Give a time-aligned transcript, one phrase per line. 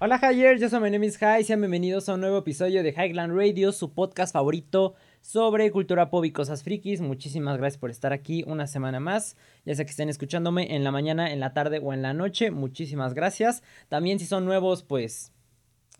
[0.00, 2.90] Hola Hyers, yo soy mi name is High, sean bienvenidos a un nuevo episodio de
[2.90, 7.00] Highland Radio, su podcast favorito sobre cultura pop y cosas frikis.
[7.00, 10.92] Muchísimas gracias por estar aquí una semana más, ya sea que estén escuchándome en la
[10.92, 13.64] mañana, en la tarde o en la noche, muchísimas gracias.
[13.88, 15.32] También si son nuevos, pues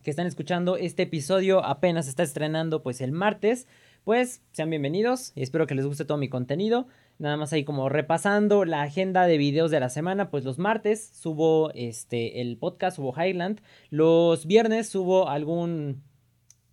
[0.05, 3.67] que están escuchando este episodio apenas está estrenando pues el martes,
[4.05, 6.87] pues sean bienvenidos y espero que les guste todo mi contenido.
[7.19, 11.11] Nada más ahí como repasando la agenda de videos de la semana, pues los martes
[11.15, 16.05] subo este el podcast, subo Highland, los viernes subo algún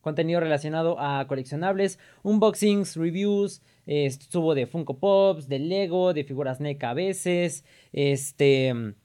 [0.01, 3.63] contenido relacionado a coleccionables, unboxings, reviews,
[4.29, 8.95] subo de Funko Pops, de Lego, de figuras NEC a veces, este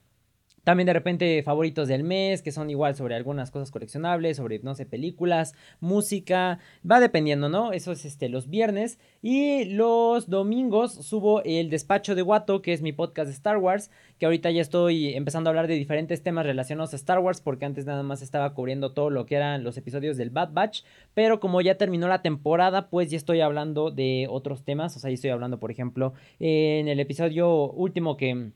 [0.63, 4.75] también de repente favoritos del mes, que son igual sobre algunas cosas coleccionables, sobre, no
[4.75, 7.73] sé, películas, música, va dependiendo, ¿no?
[7.73, 8.99] Eso es este, los viernes.
[9.21, 13.91] Y los domingos subo el despacho de Guato, que es mi podcast de Star Wars,
[14.17, 17.65] que ahorita ya estoy empezando a hablar de diferentes temas relacionados a Star Wars, porque
[17.65, 21.39] antes nada más estaba cubriendo todo lo que eran los episodios del Bad Batch, pero
[21.39, 25.15] como ya terminó la temporada, pues ya estoy hablando de otros temas, o sea, ya
[25.15, 28.51] estoy hablando, por ejemplo, en el episodio último que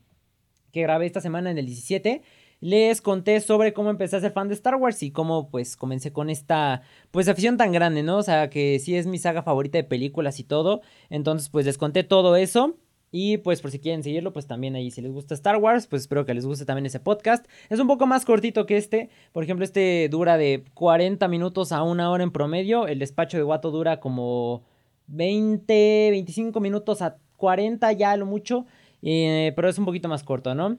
[0.75, 2.21] que grabé esta semana en el 17,
[2.59, 6.11] les conté sobre cómo empecé a ser fan de Star Wars y cómo pues comencé
[6.11, 8.17] con esta pues afición tan grande, ¿no?
[8.17, 10.81] O sea, que sí es mi saga favorita de películas y todo.
[11.09, 12.75] Entonces pues les conté todo eso.
[13.09, 16.01] Y pues por si quieren seguirlo, pues también ahí si les gusta Star Wars, pues
[16.01, 17.45] espero que les guste también ese podcast.
[17.69, 19.09] Es un poco más cortito que este.
[19.31, 22.85] Por ejemplo, este dura de 40 minutos a una hora en promedio.
[22.87, 24.63] El despacho de Guato dura como
[25.07, 28.65] 20, 25 minutos a 40 ya lo mucho.
[29.05, 30.77] Eh, pero es un poquito más corto, ¿no?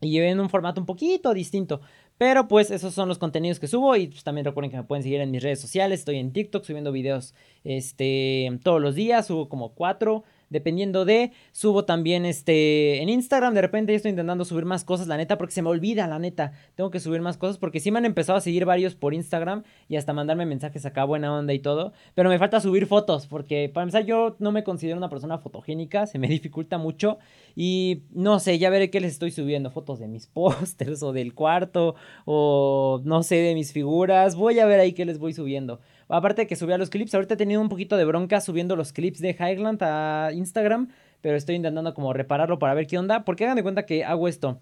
[0.00, 1.80] Y en un formato un poquito distinto.
[2.18, 5.02] Pero pues esos son los contenidos que subo y pues también recuerden que me pueden
[5.02, 6.00] seguir en mis redes sociales.
[6.00, 11.32] Estoy en TikTok subiendo videos este, todos los días, subo como cuatro dependiendo de.
[11.52, 15.54] Subo también este en Instagram, de repente estoy intentando subir más cosas, la neta, porque
[15.54, 16.52] se me olvida, la neta.
[16.74, 19.64] Tengo que subir más cosas porque sí me han empezado a seguir varios por Instagram
[19.88, 23.70] y hasta mandarme mensajes acá buena onda y todo, pero me falta subir fotos porque
[23.72, 27.18] para empezar yo no me considero una persona fotogénica, se me dificulta mucho
[27.56, 31.34] y no sé, ya veré qué les estoy subiendo, fotos de mis pósters o del
[31.34, 31.94] cuarto
[32.24, 34.36] o no sé, de mis figuras.
[34.36, 35.80] Voy a ver ahí qué les voy subiendo.
[36.08, 38.92] Aparte de que subía los clips, ahorita he tenido un poquito de bronca subiendo los
[38.92, 40.88] clips de Highland a Instagram,
[41.20, 44.26] pero estoy intentando como repararlo para ver qué onda, porque hagan de cuenta que hago
[44.26, 44.60] esto.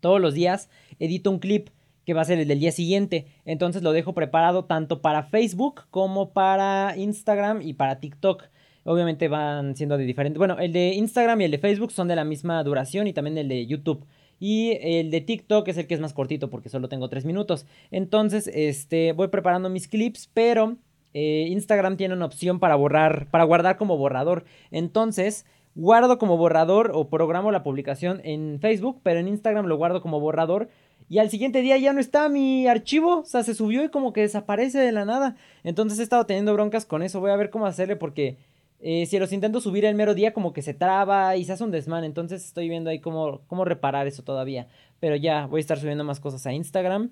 [0.00, 1.68] Todos los días edito un clip
[2.06, 5.82] que va a ser el del día siguiente, entonces lo dejo preparado tanto para Facebook
[5.90, 8.44] como para Instagram y para TikTok.
[8.84, 10.38] Obviamente van siendo de diferente.
[10.38, 13.38] Bueno, el de Instagram y el de Facebook son de la misma duración y también
[13.38, 14.06] el de YouTube.
[14.40, 17.66] Y el de TikTok es el que es más cortito porque solo tengo 3 minutos.
[17.90, 20.76] Entonces, este, voy preparando mis clips, pero
[21.14, 24.44] eh, Instagram tiene una opción para borrar, para guardar como borrador.
[24.70, 30.02] Entonces, guardo como borrador o programo la publicación en Facebook, pero en Instagram lo guardo
[30.02, 30.68] como borrador.
[31.08, 34.12] Y al siguiente día ya no está mi archivo, o sea, se subió y como
[34.12, 35.36] que desaparece de la nada.
[35.62, 38.38] Entonces he estado teniendo broncas con eso, voy a ver cómo hacerle porque
[38.80, 41.64] eh, si los intento subir el mero día, como que se traba y se hace
[41.64, 42.04] un desmán.
[42.04, 44.68] Entonces estoy viendo ahí cómo, cómo reparar eso todavía.
[45.00, 47.10] Pero ya voy a estar subiendo más cosas a Instagram.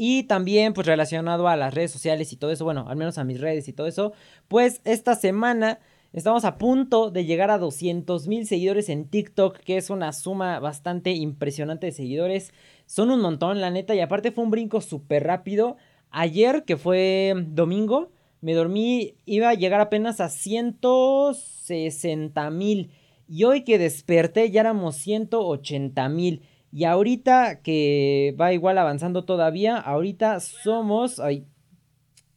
[0.00, 3.24] Y también, pues relacionado a las redes sociales y todo eso, bueno, al menos a
[3.24, 4.12] mis redes y todo eso,
[4.46, 5.80] pues esta semana
[6.12, 10.60] estamos a punto de llegar a 200 mil seguidores en TikTok, que es una suma
[10.60, 12.52] bastante impresionante de seguidores.
[12.86, 15.76] Son un montón, la neta, y aparte fue un brinco súper rápido.
[16.12, 22.90] Ayer, que fue domingo, me dormí, iba a llegar apenas a 160 mil.
[23.28, 26.42] Y hoy que desperté ya éramos 180 mil.
[26.72, 31.46] Y ahorita que va igual avanzando todavía, ahorita somos, ay,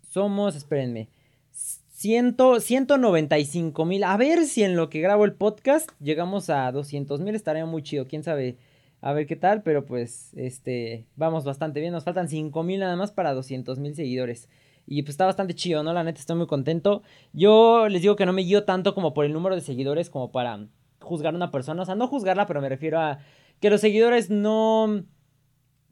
[0.09, 1.09] somos, espérenme,
[2.01, 4.03] 100, 195 mil.
[4.03, 7.83] A ver si en lo que grabo el podcast llegamos a 200 mil, estaría muy
[7.83, 8.57] chido, quién sabe.
[9.01, 11.91] A ver qué tal, pero pues, este, vamos bastante bien.
[11.91, 14.47] Nos faltan 5 mil nada más para 200 mil seguidores.
[14.94, 15.94] Y pues está bastante chido, ¿no?
[15.94, 17.01] La neta estoy muy contento.
[17.31, 20.33] Yo les digo que no me guío tanto como por el número de seguidores como
[20.33, 20.68] para
[21.00, 21.83] juzgar a una persona.
[21.83, 23.19] O sea, no juzgarla, pero me refiero a
[23.62, 25.06] que los seguidores no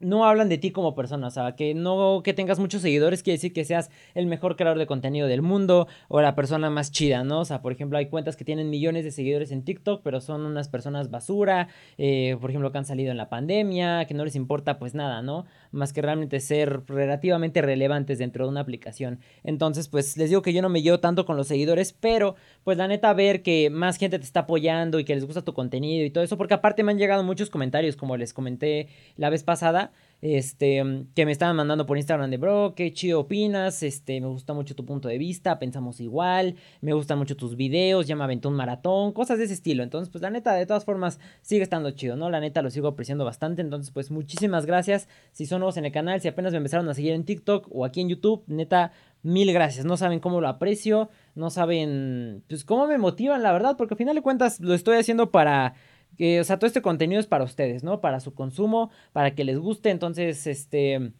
[0.00, 3.36] no hablan de ti como persona, o sea, que no que tengas muchos seguidores quiere
[3.36, 7.22] decir que seas el mejor creador de contenido del mundo o la persona más chida,
[7.22, 7.40] ¿no?
[7.40, 10.46] O sea, por ejemplo, hay cuentas que tienen millones de seguidores en TikTok, pero son
[10.46, 11.68] unas personas basura,
[11.98, 15.22] eh, por ejemplo, que han salido en la pandemia, que no les importa pues nada,
[15.22, 15.44] ¿no?
[15.70, 19.20] Más que realmente ser relativamente relevantes dentro de una aplicación.
[19.44, 22.78] Entonces, pues les digo que yo no me llevo tanto con los seguidores, pero pues
[22.78, 26.04] la neta ver que más gente te está apoyando y que les gusta tu contenido
[26.04, 29.42] y todo eso, porque aparte me han llegado muchos comentarios, como les comenté la vez
[29.42, 29.89] pasada,
[30.22, 30.82] este,
[31.14, 34.74] que me estaban mandando por Instagram de, bro, qué chido opinas, este, me gusta mucho
[34.74, 38.56] tu punto de vista, pensamos igual, me gustan mucho tus videos, ya me aventó un
[38.56, 39.82] maratón, cosas de ese estilo.
[39.82, 42.30] Entonces, pues la neta, de todas formas, sigue estando chido, ¿no?
[42.30, 43.62] La neta lo sigo apreciando bastante.
[43.62, 45.08] Entonces, pues muchísimas gracias.
[45.32, 47.84] Si son nuevos en el canal, si apenas me empezaron a seguir en TikTok o
[47.84, 49.84] aquí en YouTube, neta, mil gracias.
[49.84, 53.98] No saben cómo lo aprecio, no saben, pues cómo me motivan, la verdad, porque al
[53.98, 55.74] final de cuentas lo estoy haciendo para
[56.20, 58.02] que, o sea, todo este contenido es para ustedes, ¿no?
[58.02, 61.14] Para su consumo, para que les guste, entonces, este...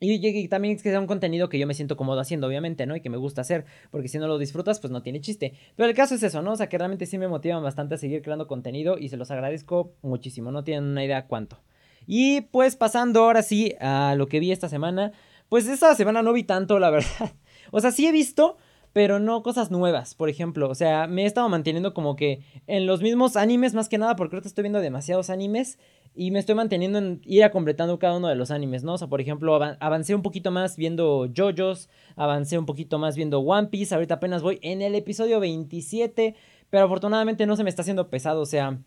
[0.00, 2.96] Y, también es que sea un contenido que yo me siento cómodo haciendo, obviamente, ¿no?
[2.96, 5.54] Y que me gusta hacer, porque si no lo disfrutas, pues no tiene chiste.
[5.76, 6.50] Pero el caso es eso, ¿no?
[6.50, 9.30] O sea, que realmente sí me motivan bastante a seguir creando contenido y se los
[9.30, 11.62] agradezco muchísimo, no tienen una idea cuánto.
[12.04, 15.12] Y pues pasando ahora sí a lo que vi esta semana,
[15.48, 17.34] pues esta semana no vi tanto, la verdad.
[17.70, 18.56] O sea, sí he visto,
[18.94, 20.70] pero no cosas nuevas, por ejemplo.
[20.70, 24.14] O sea, me he estado manteniendo como que en los mismos animes, más que nada,
[24.14, 25.80] porque ahorita estoy viendo demasiados animes
[26.14, 28.94] y me estoy manteniendo en ir a completando cada uno de los animes, ¿no?
[28.94, 33.40] O sea, por ejemplo, avancé un poquito más viendo JoJo's, avancé un poquito más viendo
[33.40, 36.36] One Piece, ahorita apenas voy en el episodio 27,
[36.70, 38.78] pero afortunadamente no se me está haciendo pesado, o sea,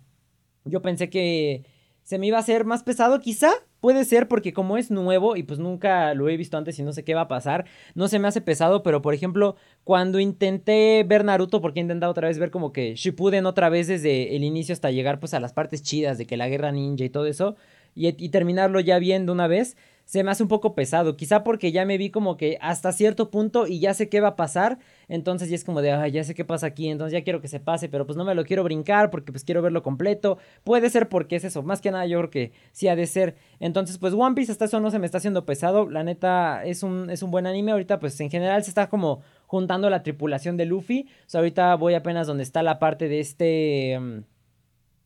[0.64, 1.66] yo pensé que
[2.04, 5.44] se me iba a hacer más pesado, quizá, Puede ser porque como es nuevo y
[5.44, 8.20] pues nunca lo he visto antes y no sé qué va a pasar, no se
[8.20, 12.40] me hace pesado, pero por ejemplo, cuando intenté ver Naruto, porque he intentado otra vez
[12.40, 15.84] ver como que Shippuden otra vez desde el inicio hasta llegar pues a las partes
[15.84, 17.56] chidas de que la guerra ninja y todo eso,
[17.94, 19.78] y, y terminarlo ya viendo una vez,
[20.08, 21.18] se me hace un poco pesado.
[21.18, 24.30] Quizá porque ya me vi como que hasta cierto punto y ya sé qué va
[24.30, 24.80] a pasar.
[25.10, 26.88] Entonces ya es como de, ay, ya sé qué pasa aquí.
[26.88, 29.44] Entonces ya quiero que se pase, pero pues no me lo quiero brincar porque pues
[29.44, 30.38] quiero verlo completo.
[30.64, 31.62] Puede ser porque es eso.
[31.62, 33.36] Más que nada yo creo que sí ha de ser.
[33.60, 35.90] Entonces pues One Piece hasta eso no se me está haciendo pesado.
[35.90, 37.74] La neta es un, es un buen anime.
[37.74, 41.10] Ahorita pues en general se está como juntando la tripulación de Luffy.
[41.26, 44.00] O sea, ahorita voy apenas donde está la parte de este...
[44.00, 44.24] Mm,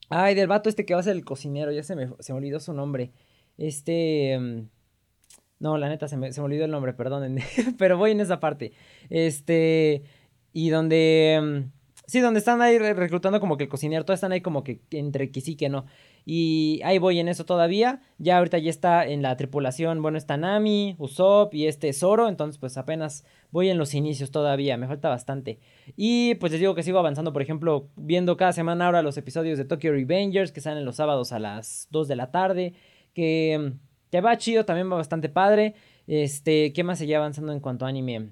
[0.10, 1.72] ay, del vato este que va a ser el cocinero.
[1.72, 3.12] Ya se me, se me olvidó su nombre.
[3.58, 4.38] Este...
[4.40, 4.81] Mm,
[5.62, 7.44] no, la neta, se me, se me olvidó el nombre, perdónenme.
[7.78, 8.74] Pero voy en esa parte.
[9.12, 10.02] Este.
[10.54, 11.40] Y donde.
[11.40, 11.72] Mm,
[12.08, 15.32] sí, donde están ahí reclutando como que el cocinero, todos están ahí como que entre
[15.32, 15.86] que sí que no.
[16.26, 18.02] Y ahí voy en eso todavía.
[18.18, 22.28] Ya ahorita ya está en la tripulación, bueno, está Nami, Usopp y este Zoro.
[22.28, 25.60] Entonces, pues apenas voy en los inicios todavía, me falta bastante.
[25.96, 29.60] Y pues les digo que sigo avanzando, por ejemplo, viendo cada semana ahora los episodios
[29.60, 32.74] de Tokyo Revengers que salen los sábados a las 2 de la tarde.
[33.14, 35.76] Que mm, que va chido, también va bastante padre.
[36.06, 38.32] Este, ¿qué más seguía avanzando en cuanto a anime?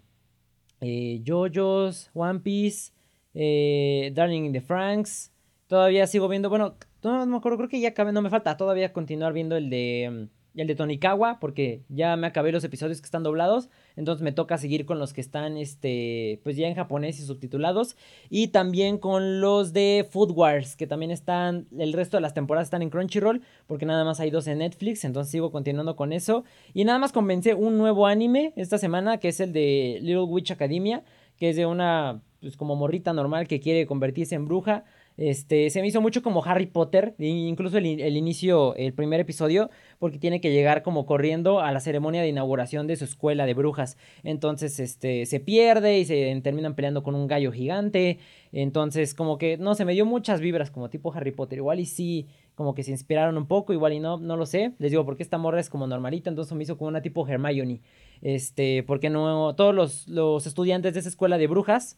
[0.82, 2.92] Eh, JoJo's, One Piece,
[3.34, 5.32] eh, Darling in the Franks.
[5.68, 8.58] Todavía sigo viendo, bueno, no, no me acuerdo, creo que ya acabé, no me falta
[8.58, 13.06] todavía continuar viendo el de el de Tonikawa, porque ya me acabé los episodios que
[13.06, 17.20] están doblados, entonces me toca seguir con los que están, este, pues ya en japonés
[17.20, 17.96] y subtitulados,
[18.30, 22.68] y también con los de Food Wars, que también están, el resto de las temporadas
[22.68, 26.44] están en Crunchyroll, porque nada más hay dos en Netflix, entonces sigo continuando con eso,
[26.74, 30.52] y nada más comencé un nuevo anime esta semana, que es el de Little Witch
[30.52, 31.04] Academia,
[31.38, 34.84] que es de una, pues como morrita normal que quiere convertirse en bruja,
[35.20, 39.70] este, se me hizo mucho como Harry Potter, incluso el, inicio, el primer episodio,
[40.00, 43.54] porque tiene que llegar como corriendo a la ceremonia de inauguración de su escuela de
[43.54, 43.98] brujas.
[44.24, 48.20] Entonces, este, se pierde y se terminan peleando con un gallo gigante.
[48.54, 51.58] Entonces, como que, no, se me dio muchas vibras como tipo Harry Potter.
[51.58, 52.26] Igual y sí,
[52.56, 54.72] como que se inspiraron un poco, igual y no, no lo sé.
[54.80, 57.82] Les digo, porque esta morra es como normalita, entonces me hizo como una tipo Hermione.
[58.22, 61.98] Este, porque no, todos los, los estudiantes de esa escuela de brujas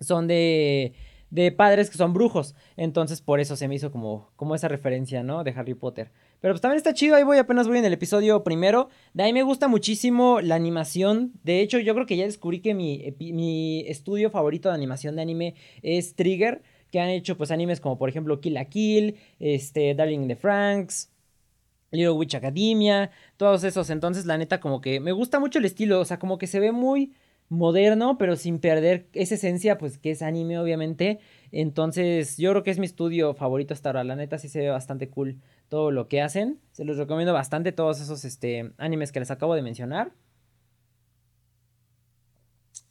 [0.00, 0.94] son de
[1.34, 2.54] de padres que son brujos.
[2.76, 5.42] Entonces, por eso se me hizo como, como esa referencia, ¿no?
[5.42, 6.12] De Harry Potter.
[6.40, 8.88] Pero pues también está chido, ahí voy, apenas voy en el episodio primero.
[9.14, 11.32] De ahí me gusta muchísimo la animación.
[11.42, 15.22] De hecho, yo creo que ya descubrí que mi, mi estudio favorito de animación de
[15.22, 16.62] anime es Trigger.
[16.92, 21.10] Que han hecho pues animes como por ejemplo Kill la Kill, este, Darling the Franks,
[21.90, 23.90] Little Witch Academia, todos esos.
[23.90, 25.98] Entonces, la neta, como que me gusta mucho el estilo.
[25.98, 27.12] O sea, como que se ve muy
[27.48, 31.20] moderno, pero sin perder esa esencia, pues que es anime, obviamente.
[31.52, 34.04] Entonces, yo creo que es mi estudio favorito hasta ahora.
[34.04, 36.60] La neta sí se ve bastante cool todo lo que hacen.
[36.72, 40.12] Se los recomiendo bastante todos esos este, animes que les acabo de mencionar.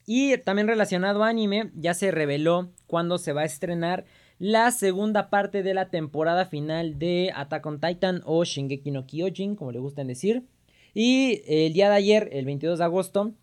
[0.06, 4.04] Y también relacionado a anime, ya se reveló cuándo se va a estrenar
[4.38, 9.56] la segunda parte de la temporada final de Attack on Titan o Shingeki no Kyojin,
[9.56, 10.44] como le gustan decir.
[10.92, 13.34] Y el día de ayer, el 22 de agosto,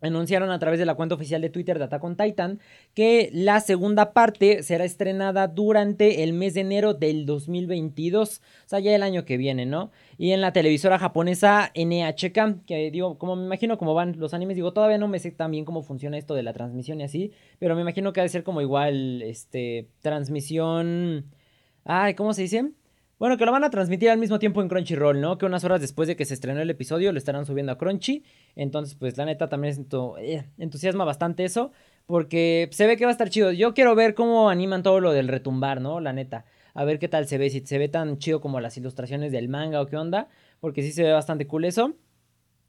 [0.00, 2.60] anunciaron a través de la cuenta oficial de Twitter de Attack Titan
[2.94, 8.78] que la segunda parte será estrenada durante el mes de enero del 2022, o sea,
[8.78, 9.90] ya el año que viene, ¿no?
[10.18, 14.56] Y en la televisora japonesa NHK, que digo, como me imagino cómo van los animes,
[14.56, 17.32] digo, todavía no me sé tan bien cómo funciona esto de la transmisión y así,
[17.58, 21.30] pero me imagino que ha de ser como igual, este, transmisión,
[21.84, 22.72] ay, ¿cómo se dice?
[23.18, 25.38] Bueno, que lo van a transmitir al mismo tiempo en Crunchyroll, ¿no?
[25.38, 28.24] Que unas horas después de que se estrenó el episodio lo estarán subiendo a Crunchy.
[28.56, 29.86] Entonces, pues la neta también
[30.18, 31.72] eh, entusiasma bastante eso.
[32.04, 33.52] Porque se ve que va a estar chido.
[33.52, 35.98] Yo quiero ver cómo animan todo lo del retumbar, ¿no?
[36.00, 36.44] La neta.
[36.74, 37.48] A ver qué tal se ve.
[37.48, 40.28] Si se ve tan chido como las ilustraciones del manga o qué onda.
[40.60, 41.94] Porque sí se ve bastante cool eso.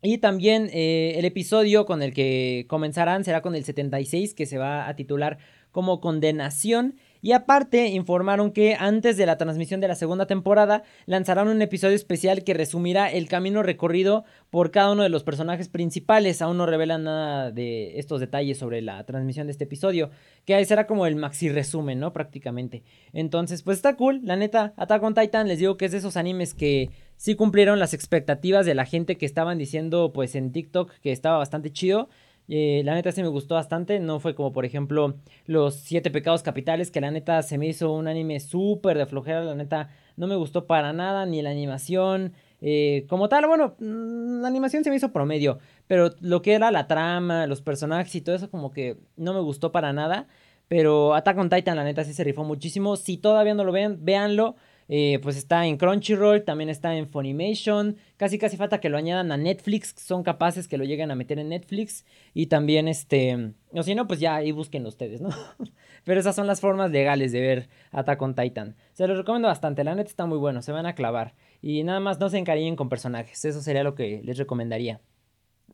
[0.01, 4.58] Y también eh, el episodio con el que comenzarán será con el 76, que se
[4.58, 5.39] va a titular
[5.72, 6.96] como Condenación.
[7.28, 11.98] Y aparte informaron que antes de la transmisión de la segunda temporada lanzarán un episodio
[11.98, 16.42] especial que resumirá el camino recorrido por cada uno de los personajes principales.
[16.42, 20.10] Aún no revelan nada de estos detalles sobre la transmisión de este episodio,
[20.46, 22.14] que será como el maxi resumen, ¿no?
[22.14, 22.84] Prácticamente.
[23.12, 26.16] Entonces, pues está cool, la neta, Attack on Titan les digo que es de esos
[26.16, 30.94] animes que sí cumplieron las expectativas de la gente que estaban diciendo pues en TikTok
[31.02, 32.08] que estaba bastante chido.
[32.50, 34.00] Eh, la neta sí me gustó bastante.
[34.00, 37.92] No fue como, por ejemplo, Los Siete Pecados Capitales, que la neta se me hizo
[37.92, 39.44] un anime súper de flojera.
[39.44, 42.34] La neta no me gustó para nada, ni la animación.
[42.62, 45.60] Eh, como tal, bueno, mm, la animación se me hizo promedio.
[45.88, 49.42] Pero lo que era la trama, los personajes y todo eso, como que no me
[49.42, 50.27] gustó para nada.
[50.68, 52.96] Pero Attack on Titan, la neta, sí se rifó muchísimo.
[52.98, 54.56] Si todavía no lo ven, véanlo.
[54.89, 57.98] Eh, pues está en Crunchyroll, también está en Funimation.
[58.15, 59.94] Casi casi falta que lo añadan a Netflix.
[59.98, 62.06] Son capaces que lo lleguen a meter en Netflix.
[62.34, 63.53] Y también este.
[63.74, 65.29] O si no, pues ya ahí busquen ustedes, ¿no?
[66.06, 68.75] Pero esas son las formas legales de ver Attack on Titan.
[68.94, 69.84] Se los recomiendo bastante.
[69.84, 70.62] La neta está muy bueno.
[70.62, 71.36] Se van a clavar.
[71.62, 73.44] Y nada más no se encariñen con personajes.
[73.44, 75.01] Eso sería lo que les recomendaría.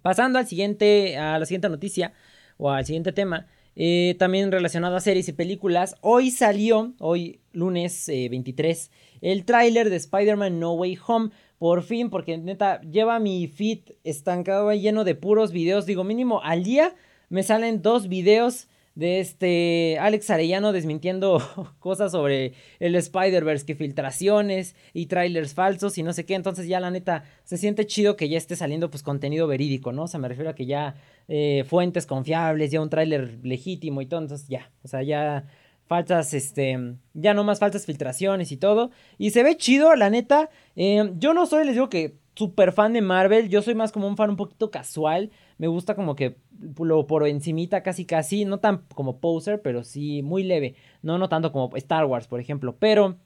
[0.02, 1.18] Pasando al siguiente.
[1.18, 2.14] a la siguiente noticia.
[2.58, 3.48] O al siguiente tema.
[3.76, 5.96] Eh, también relacionado a series y películas.
[6.02, 11.30] Hoy salió, hoy lunes 23, eh, el tráiler de Spider-Man No Way Home.
[11.58, 15.86] Por fin, porque neta, lleva mi feed estancado lleno de puros videos.
[15.86, 16.94] Digo, mínimo al día
[17.30, 21.42] me salen dos videos de este Alex Arellano desmintiendo
[21.80, 26.36] cosas sobre el Spider-Verse, que filtraciones y trailers falsos y no sé qué.
[26.36, 30.04] Entonces ya la neta se siente chido que ya esté saliendo pues contenido verídico, ¿no?
[30.04, 30.96] O sea, me refiero a que ya
[31.28, 34.22] eh, fuentes confiables, ya un tráiler legítimo y todo.
[34.22, 35.46] Entonces ya, o sea, ya
[35.86, 38.92] faltas, este, ya no más faltas filtraciones y todo.
[39.18, 40.50] Y se ve chido, la neta.
[40.76, 44.08] Eh, yo no soy, les digo que súper fan de Marvel, yo soy más como
[44.08, 45.32] un fan un poquito casual.
[45.58, 46.38] Me gusta como que
[46.80, 50.76] lo por encimita casi casi, no tan como poser, pero sí muy leve.
[51.02, 53.18] No, no tanto como Star Wars, por ejemplo, pero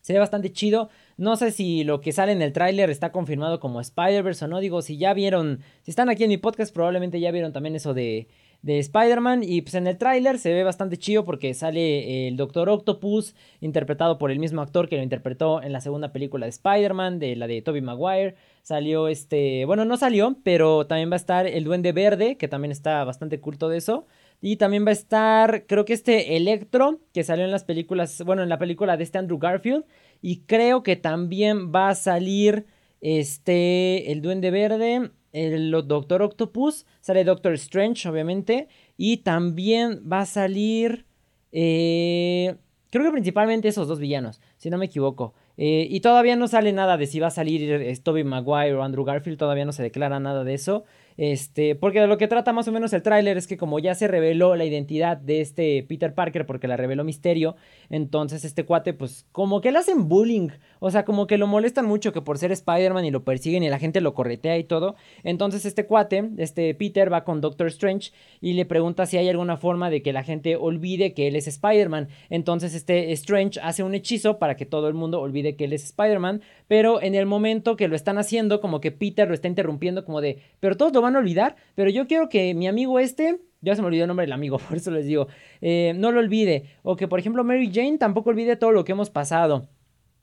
[0.00, 0.88] se ve bastante chido.
[1.16, 4.60] No sé si lo que sale en el tráiler está confirmado como Spider-Verse o no.
[4.60, 7.92] Digo, si ya vieron, si están aquí en mi podcast, probablemente ya vieron también eso
[7.92, 8.28] de,
[8.62, 9.42] de Spider-Man.
[9.44, 14.16] Y pues en el tráiler se ve bastante chido porque sale el Doctor Octopus, interpretado
[14.16, 17.46] por el mismo actor que lo interpretó en la segunda película de Spider-Man, de la
[17.46, 18.36] de Tobey Maguire.
[18.62, 22.72] Salió este, bueno, no salió, pero también va a estar el Duende Verde, que también
[22.72, 24.06] está bastante culto de eso.
[24.42, 28.42] Y también va a estar, creo que este Electro, que salió en las películas, bueno,
[28.42, 29.84] en la película de este Andrew Garfield.
[30.22, 32.66] Y creo que también va a salir
[33.00, 38.68] este, el Duende Verde, el Doctor Octopus, sale Doctor Strange, obviamente.
[38.96, 41.06] Y también va a salir,
[41.52, 42.56] eh,
[42.90, 45.34] creo que principalmente esos dos villanos, si no me equivoco.
[45.62, 49.04] Eh, y todavía no sale nada de si va a salir Tobey Maguire o Andrew
[49.04, 50.84] Garfield, todavía no se declara nada de eso.
[51.20, 53.94] Este, porque de lo que trata más o menos el tráiler es que como ya
[53.94, 57.56] se reveló la identidad de este Peter Parker porque la reveló Misterio,
[57.90, 60.48] entonces este cuate pues como que le hacen bullying,
[60.78, 63.68] o sea, como que lo molestan mucho que por ser Spider-Man y lo persiguen y
[63.68, 64.96] la gente lo corretea y todo.
[65.22, 69.58] Entonces este cuate, este Peter va con Doctor Strange y le pregunta si hay alguna
[69.58, 72.08] forma de que la gente olvide que él es Spider-Man.
[72.30, 75.84] Entonces este Strange hace un hechizo para que todo el mundo olvide que él es
[75.84, 80.06] Spider-Man, pero en el momento que lo están haciendo como que Peter lo está interrumpiendo
[80.06, 83.40] como de, pero todos lo van a olvidar, pero yo quiero que mi amigo este,
[83.60, 85.28] ya se me olvidó el nombre del amigo, por eso les digo,
[85.60, 86.64] eh, no lo olvide.
[86.82, 89.68] O que por ejemplo Mary Jane tampoco olvide todo lo que hemos pasado.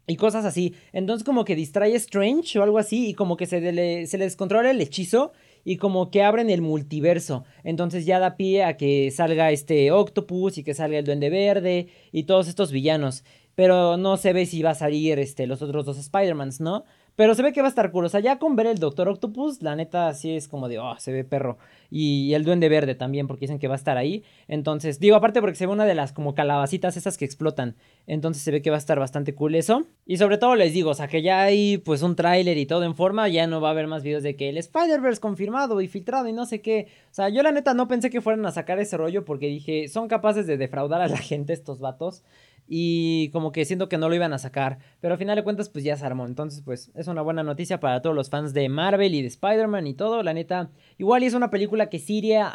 [0.09, 0.73] Y cosas así.
[0.93, 4.23] Entonces como que distrae Strange o algo así y como que se, le, se le
[4.23, 5.33] descontrola el hechizo
[5.65, 7.43] y como que abren el multiverso.
[7.65, 11.89] Entonces ya da pie a que salga este Octopus y que salga el Duende Verde
[12.13, 13.25] y todos estos villanos.
[13.53, 16.85] Pero no se ve si va a salir este, los otros dos Spider-Mans, ¿no?
[17.17, 18.05] Pero se ve que va a estar cool.
[18.05, 20.95] O sea, ya con ver el Doctor Octopus, la neta sí es como de, oh,
[20.99, 21.57] se ve perro.
[21.89, 24.23] Y, el Duende Verde también, porque dicen que va a estar ahí.
[24.47, 27.75] Entonces, digo, aparte porque se ve una de las como calabacitas esas que explotan.
[28.05, 29.87] Entonces se ve que va a estar bastante cool eso.
[30.05, 32.83] Y sobre todo les digo, o sea, que ya hay pues un tráiler y todo
[32.83, 33.27] en forma.
[33.29, 36.33] Ya no va a haber más videos de que el Spider-Verse confirmado y filtrado y
[36.33, 36.87] no sé qué.
[37.09, 39.87] O sea, yo la neta no pensé que fueran a sacar ese rollo porque dije,
[39.87, 42.23] son capaces de defraudar a la gente estos vatos.
[42.67, 45.69] Y como que siento que no lo iban a sacar, pero al final de cuentas
[45.69, 48.69] pues ya se armó, entonces pues es una buena noticia para todos los fans de
[48.69, 52.47] Marvel y de Spider-Man y todo, la neta, igual es una película que sí iría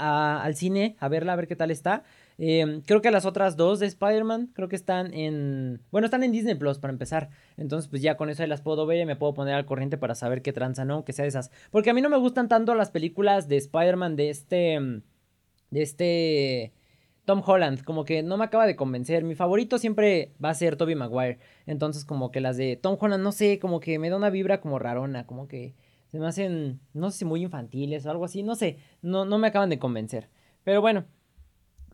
[0.42, 2.04] al cine a verla, a ver qué tal está.
[2.38, 5.80] Em, creo que las otras dos de Spider-Man, creo que están en.
[5.90, 7.30] Bueno, están en Disney Plus para empezar.
[7.56, 9.98] Entonces, pues ya con eso ahí las puedo ver y me puedo poner al corriente
[9.98, 11.04] para saber qué tranza, ¿no?
[11.04, 11.50] Que sea de esas.
[11.70, 15.02] Porque a mí no me gustan tanto las películas de Spider-Man de este.
[15.70, 16.72] De este.
[17.24, 19.24] Tom Holland, como que no me acaba de convencer.
[19.24, 21.38] Mi favorito siempre va a ser Tobey Maguire.
[21.66, 24.60] Entonces, como que las de Tom Holland, no sé, como que me da una vibra
[24.60, 25.74] como rarona, como que
[26.08, 29.38] se me hacen, no sé si muy infantiles o algo así, no sé, no, no
[29.38, 30.28] me acaban de convencer.
[30.62, 31.06] Pero bueno,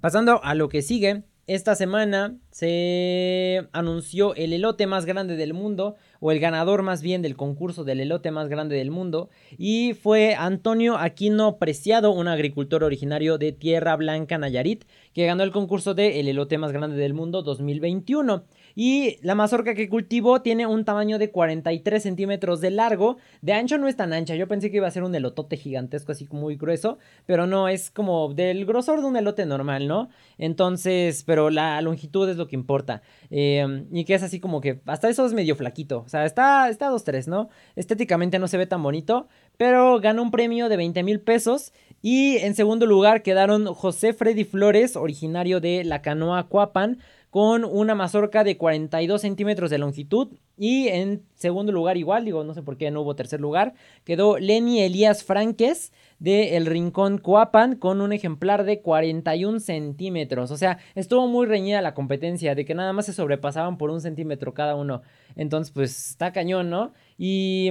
[0.00, 5.96] pasando a lo que sigue, esta semana se anunció el elote más grande del mundo,
[6.20, 10.34] o el ganador más bien del concurso del elote más grande del mundo, y fue
[10.34, 16.20] Antonio Aquino Preciado, un agricultor originario de Tierra Blanca, Nayarit, que ganó el concurso de
[16.20, 18.44] el elote más grande del mundo 2021.
[18.80, 23.16] Y la mazorca que cultivó tiene un tamaño de 43 centímetros de largo.
[23.42, 24.36] De ancho no es tan ancha.
[24.36, 26.96] Yo pensé que iba a ser un elotote gigantesco, así muy grueso.
[27.26, 30.10] Pero no, es como del grosor de un elote normal, ¿no?
[30.38, 33.02] Entonces, pero la longitud es lo que importa.
[33.30, 36.04] Em, y que es así como que hasta eso es medio flaquito.
[36.06, 37.48] O sea, está, está 2-3, ¿no?
[37.74, 39.26] Estéticamente no se ve tan bonito.
[39.56, 41.72] Pero ganó un premio de 20 mil pesos.
[42.00, 46.98] Y en segundo lugar quedaron José Freddy Flores, originario de La Canoa Cuapan
[47.30, 50.28] con una mazorca de 42 centímetros de longitud.
[50.56, 54.38] Y en segundo lugar, igual, digo, no sé por qué no hubo tercer lugar, quedó
[54.38, 60.50] Lenny Elías Franques de El Rincón Coapan con un ejemplar de 41 centímetros.
[60.50, 64.00] O sea, estuvo muy reñida la competencia, de que nada más se sobrepasaban por un
[64.00, 65.02] centímetro cada uno.
[65.36, 66.92] Entonces, pues está cañón, ¿no?
[67.16, 67.70] Y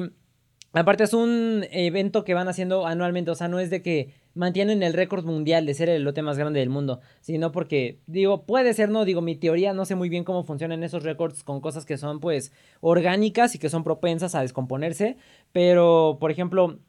[0.72, 4.84] aparte es un evento que van haciendo anualmente, o sea, no es de que mantienen
[4.84, 8.74] el récord mundial de ser el lote más grande del mundo, sino porque, digo, puede
[8.74, 11.86] ser, no, digo, mi teoría, no sé muy bien cómo funcionan esos récords con cosas
[11.86, 15.17] que son, pues, orgánicas y que son propensas a descomponerse,
[15.51, 16.79] pero, por ejemplo,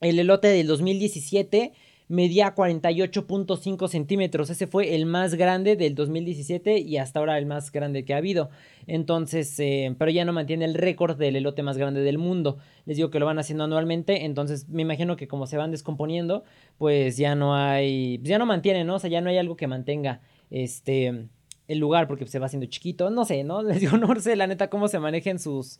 [0.00, 1.72] el elote del 2017
[2.08, 4.50] medía 48.5 centímetros.
[4.50, 8.16] Ese fue el más grande del 2017 y hasta ahora el más grande que ha
[8.16, 8.50] habido.
[8.86, 12.58] Entonces, eh, pero ya no mantiene el récord del elote más grande del mundo.
[12.86, 16.44] Les digo que lo van haciendo anualmente, entonces me imagino que como se van descomponiendo,
[16.78, 18.96] pues ya no hay, ya no mantiene, ¿no?
[18.96, 21.28] O sea, ya no hay algo que mantenga este
[21.68, 23.62] el lugar porque se va haciendo chiquito, no sé, ¿no?
[23.64, 25.78] Les digo, no sé la neta cómo se manejen sus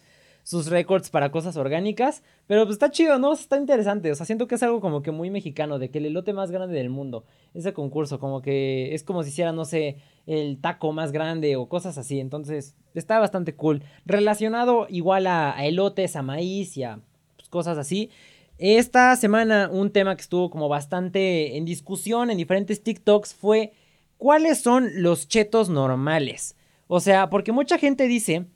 [0.48, 2.22] sus récords para cosas orgánicas.
[2.46, 3.34] Pero pues está chido, ¿no?
[3.34, 4.11] Está interesante.
[4.11, 6.50] O sea, siento que es algo como que muy mexicano, de que el elote más
[6.50, 7.26] grande del mundo.
[7.52, 11.68] Ese concurso, como que es como si hiciera, no sé, el taco más grande o
[11.68, 12.18] cosas así.
[12.18, 13.82] Entonces, está bastante cool.
[14.06, 17.00] Relacionado igual a, elotes, a maíz y a
[17.37, 18.08] pues, cosas así.
[18.56, 23.72] Esta semana un tema que estuvo como bastante en discusión en diferentes TikToks fue
[24.16, 26.56] cuáles son los chetos normales.
[26.87, 28.46] O sea, porque mucha gente dice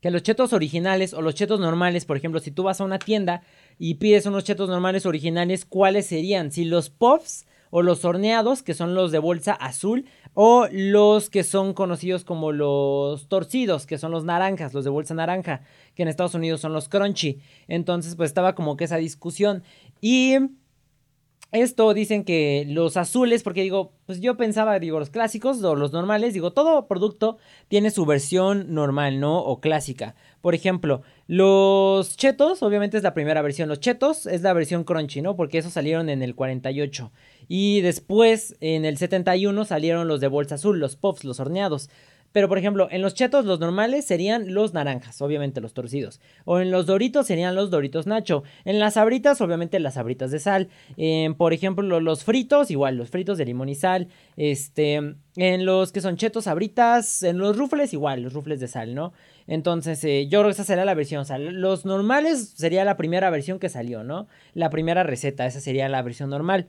[0.00, 2.98] que los chetos originales o los chetos normales, por ejemplo, si tú vas a una
[2.98, 3.42] tienda
[3.78, 6.50] y pides unos chetos normales originales, ¿cuáles serían?
[6.52, 11.44] Si los puffs o los horneados, que son los de bolsa azul, o los que
[11.44, 15.62] son conocidos como los torcidos, que son los naranjas, los de bolsa naranja,
[15.94, 17.40] que en Estados Unidos son los crunchy.
[17.66, 19.62] Entonces, pues estaba como que esa discusión.
[20.00, 20.36] Y
[21.50, 25.92] esto dicen que los azules, porque digo, pues yo pensaba, digo, los clásicos o los
[25.92, 29.38] normales, digo, todo producto tiene su versión normal, ¿no?
[29.38, 30.14] O clásica.
[30.42, 33.68] Por ejemplo, los chetos, obviamente es la primera versión.
[33.68, 35.36] Los chetos es la versión crunchy, ¿no?
[35.36, 37.12] Porque esos salieron en el 48.
[37.48, 41.88] Y después, en el 71, salieron los de bolsa azul, los puffs, los horneados.
[42.32, 46.20] Pero, por ejemplo, en los chetos los normales serían los naranjas, obviamente los torcidos.
[46.44, 48.42] O en los doritos serían los doritos nacho.
[48.64, 50.68] En las sabritas, obviamente las sabritas de sal.
[51.36, 54.08] por ejemplo, los fritos, igual, los fritos de limón y sal.
[54.36, 58.94] Este, en los que son chetos sabritas, en los rufles, igual, los rufles de sal,
[58.94, 59.12] ¿no?
[59.46, 61.22] Entonces, eh, yo creo que esa sería la versión.
[61.22, 64.28] O sea, los normales sería la primera versión que salió, ¿no?
[64.52, 66.68] La primera receta, esa sería la versión normal.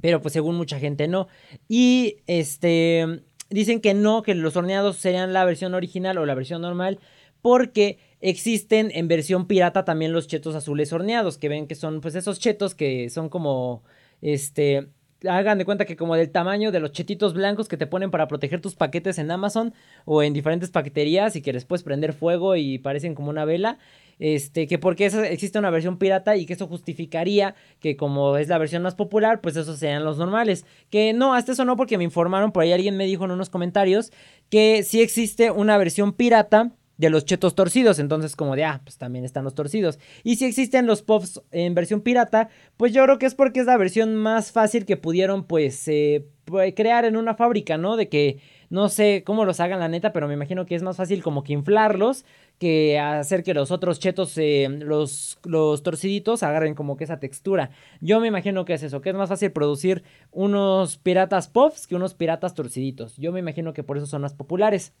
[0.00, 1.28] Pero pues según mucha gente no.
[1.68, 3.22] Y este
[3.52, 6.98] dicen que no, que los horneados serían la versión original o la versión normal,
[7.40, 12.14] porque existen en versión pirata también los chetos azules horneados, que ven que son pues
[12.14, 13.82] esos chetos que son como,
[14.20, 14.88] este,
[15.28, 18.28] hagan de cuenta que como del tamaño de los chetitos blancos que te ponen para
[18.28, 22.56] proteger tus paquetes en Amazon o en diferentes paqueterías y que les puedes prender fuego
[22.56, 23.78] y parecen como una vela.
[24.18, 28.48] Este, que porque esa, existe una versión pirata y que eso justificaría que como es
[28.48, 30.64] la versión más popular, pues esos sean los normales.
[30.90, 33.50] Que no, hasta eso no, porque me informaron, por ahí alguien me dijo en unos
[33.50, 34.12] comentarios
[34.48, 37.98] que sí existe una versión pirata de los chetos torcidos.
[37.98, 39.98] Entonces, como de, ah, pues también están los torcidos.
[40.22, 43.66] Y si existen los puffs en versión pirata, pues yo creo que es porque es
[43.66, 47.96] la versión más fácil que pudieron, pues, eh, pues, crear en una fábrica, ¿no?
[47.96, 48.38] De que
[48.70, 51.42] No sé cómo los hagan la neta, pero me imagino que es más fácil como
[51.44, 52.24] que inflarlos
[52.62, 57.70] que hacer que los otros chetos, eh, los, los torciditos, agarren como que esa textura.
[58.00, 61.96] Yo me imagino que es eso, que es más fácil producir unos piratas puffs que
[61.96, 63.16] unos piratas torciditos.
[63.16, 64.92] Yo me imagino que por eso son más populares.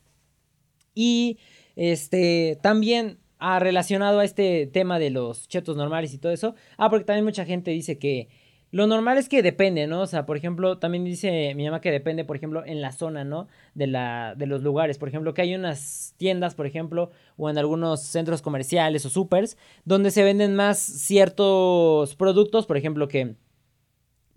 [0.92, 1.38] Y
[1.76, 6.56] este también ha relacionado a este tema de los chetos normales y todo eso.
[6.78, 8.28] Ah, porque también mucha gente dice que
[8.72, 10.00] lo normal es que depende, ¿no?
[10.00, 13.22] O sea, por ejemplo, también dice mi mamá que depende, por ejemplo, en la zona,
[13.22, 13.46] ¿no?
[13.74, 14.96] De, la, de los lugares.
[14.96, 19.58] Por ejemplo, que hay unas tiendas, por ejemplo, o en algunos centros comerciales o supers,
[19.84, 23.36] donde se venden más ciertos productos, por ejemplo, que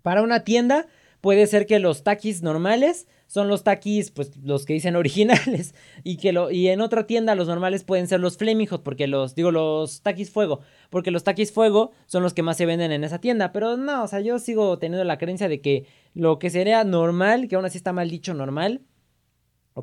[0.02, 0.86] para una tienda
[1.26, 5.74] puede ser que los taquis normales son los taquis, pues los que dicen originales.
[6.04, 9.08] Y que lo, y en otra tienda los normales pueden ser los Flaming Hot, porque
[9.08, 10.60] los, digo, los taquis fuego.
[10.88, 13.50] Porque los taquis fuego son los que más se venden en esa tienda.
[13.50, 17.48] Pero no, o sea, yo sigo teniendo la creencia de que lo que sería normal,
[17.48, 18.82] que aún así está mal dicho normal,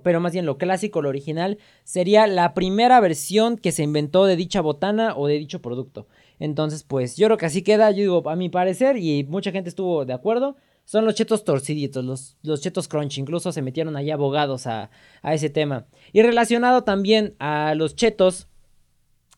[0.01, 4.37] pero más bien lo clásico, lo original, sería la primera versión que se inventó de
[4.37, 6.07] dicha botana o de dicho producto.
[6.39, 9.67] Entonces, pues yo creo que así queda, yo digo, a mi parecer, y mucha gente
[9.67, 13.17] estuvo de acuerdo, son los chetos torciditos, los, los chetos crunch.
[13.17, 14.89] Incluso se metieron ahí abogados a,
[15.21, 15.85] a ese tema.
[16.11, 18.47] Y relacionado también a los chetos,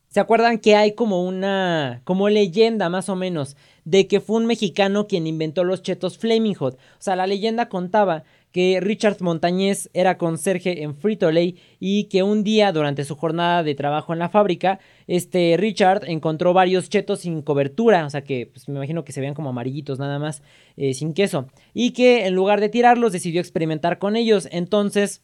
[0.07, 4.47] ¿se acuerdan que hay como una, como leyenda más o menos, de que fue un
[4.47, 6.75] mexicano quien inventó los chetos Flaming Hot?
[6.75, 8.23] O sea, la leyenda contaba
[8.55, 13.75] que Richard Montañez era conserje en Frito-Lay y que un día durante su jornada de
[13.75, 18.69] trabajo en la fábrica, este Richard encontró varios chetos sin cobertura, o sea que pues,
[18.69, 20.41] me imagino que se veían como amarillitos nada más,
[20.77, 25.21] eh, sin queso, y que en lugar de tirarlos decidió experimentar con ellos, entonces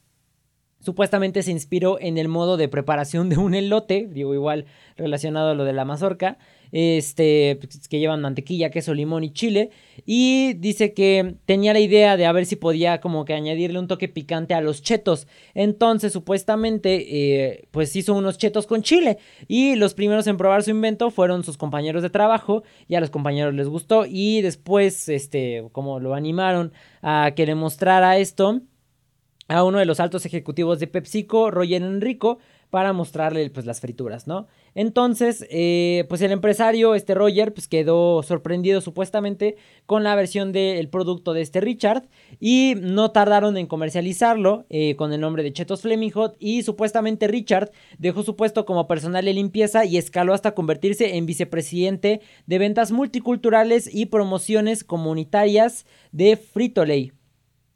[0.82, 4.66] supuestamente se inspiró en el modo de preparación de un elote, digo igual
[4.98, 6.38] relacionado a lo de la mazorca,
[6.72, 9.72] este, pues, que llevan mantequilla, queso, limón y chile.
[10.06, 13.88] Y dice que tenía la idea de a ver si podía como que añadirle un
[13.88, 15.28] toque picante a los chetos.
[15.54, 19.18] Entonces, supuestamente, eh, pues hizo unos chetos con chile.
[19.48, 22.64] Y los primeros en probar su invento fueron sus compañeros de trabajo.
[22.88, 24.06] Y a los compañeros les gustó.
[24.08, 28.62] Y después, este, como lo animaron a que le mostrara esto
[29.52, 32.40] a uno de los altos ejecutivos de PepsiCo, Roger Enrico,
[32.72, 34.48] para mostrarle pues las frituras, ¿no?
[34.76, 40.88] Entonces, eh, pues el empresario, este Roger, pues quedó sorprendido supuestamente con la versión del
[40.88, 42.08] producto de este Richard
[42.40, 47.28] y no tardaron en comercializarlo eh, con el nombre de Chetos Fleming Hot y supuestamente
[47.28, 52.58] Richard dejó su puesto como personal de limpieza y escaló hasta convertirse en vicepresidente de
[52.58, 57.12] ventas multiculturales y promociones comunitarias de Frito-Lay.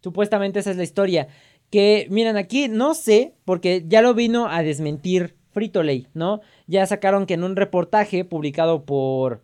[0.02, 1.28] Supuestamente esa es la historia.
[1.76, 6.40] Que miren aquí, no sé, porque ya lo vino a desmentir Frito-Lay, ¿no?
[6.68, 9.44] Ya sacaron que en un reportaje publicado por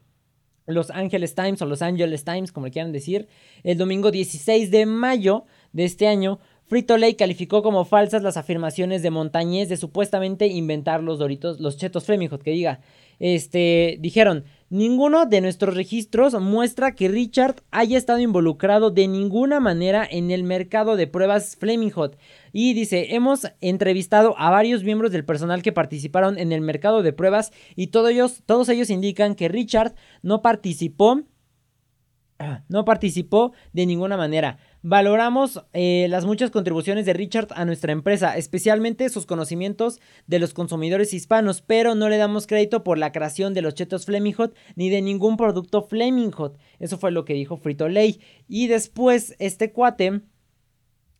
[0.65, 3.27] Los Angeles Times o Los Angeles Times, como le quieran decir,
[3.63, 9.11] el domingo 16 de mayo de este año, Frito-Lay calificó como falsas las afirmaciones de
[9.11, 12.79] Montañez de supuestamente inventar los Doritos, los chetos Fleming que diga,
[13.19, 20.07] este, dijeron, ninguno de nuestros registros muestra que Richard haya estado involucrado de ninguna manera
[20.09, 22.17] en el mercado de pruebas Flaming Hot.
[22.53, 27.11] Y dice, hemos entrevistado a varios miembros del personal que participaron en el mercado de
[27.11, 31.21] pruebas y todos ellos, todos ellos indican que Richard no participó,
[32.69, 34.57] no participó de ninguna manera.
[34.83, 40.55] Valoramos eh, las muchas contribuciones de Richard a nuestra empresa, especialmente sus conocimientos de los
[40.55, 44.55] consumidores hispanos, pero no le damos crédito por la creación de los chetos Fleming Hot
[44.75, 46.57] ni de ningún producto Fleming Hot.
[46.79, 48.21] Eso fue lo que dijo Frito Lay.
[48.47, 50.21] Y después este cuate,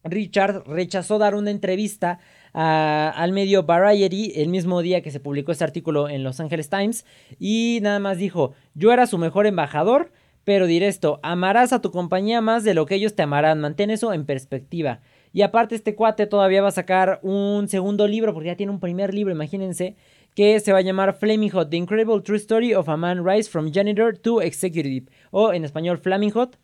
[0.04, 2.18] Richard, rechazó dar una entrevista
[2.54, 7.06] al medio Variety el mismo día que se publicó este artículo en Los Angeles Times
[7.40, 10.12] y nada más dijo, yo era su mejor embajador
[10.44, 13.92] pero diré esto, amarás a tu compañía más de lo que ellos te amarán, mantén
[13.92, 15.02] eso en perspectiva.
[15.34, 18.80] Y aparte este cuate todavía va a sacar un segundo libro, porque ya tiene un
[18.80, 19.96] primer libro, imagínense,
[20.36, 23.50] que se va a llamar Flaming Hot, The Incredible True Story of a Man Rise
[23.50, 26.58] from Janitor to Executive, o en español Flaming Hot,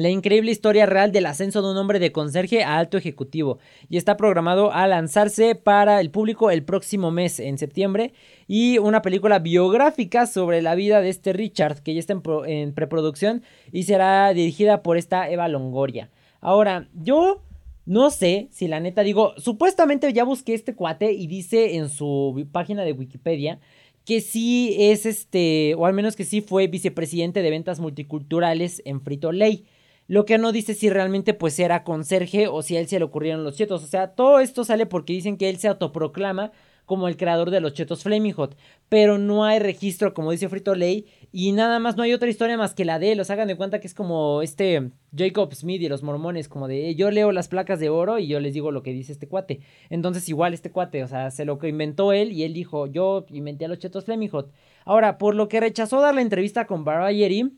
[0.00, 3.58] la increíble historia real del ascenso de un hombre de conserje a alto ejecutivo
[3.88, 8.14] y está programado a lanzarse para el público el próximo mes, en septiembre,
[8.48, 13.42] y una película biográfica sobre la vida de este Richard que ya está en, preproducción
[13.72, 16.10] y será dirigida por esta Eva Longoria.
[16.40, 17.42] Ahora, yo
[17.84, 22.48] no sé si la neta digo, supuestamente ya busqué este cuate y dice en su
[22.52, 23.60] página de Wikipedia
[24.06, 29.02] que sí es este, o al menos que sí fue vicepresidente de ventas multiculturales en
[29.02, 29.66] Frito Lay.
[30.10, 33.04] Lo que no dice si realmente pues era conserje o si a él se le
[33.04, 33.84] ocurrieron los chetos.
[33.84, 36.50] O sea, todo esto sale porque dicen que él se autoproclama
[36.84, 38.56] como el creador de los chetos Flaming Hot,
[38.88, 42.56] pero no hay registro, como dice Frito Lay, y nada más no hay otra historia
[42.56, 43.14] más que la de.
[43.14, 46.96] Los hagan de cuenta que es como este Jacob Smith y los mormones, como de
[46.96, 49.60] yo leo las placas de oro y yo les digo lo que dice este cuate.
[49.90, 53.26] Entonces, igual este cuate, o sea, se lo que inventó él y él dijo, yo
[53.28, 54.50] inventé a los chetos Flaming Hot.
[54.84, 57.52] Ahora, por lo que rechazó dar la entrevista con Variety,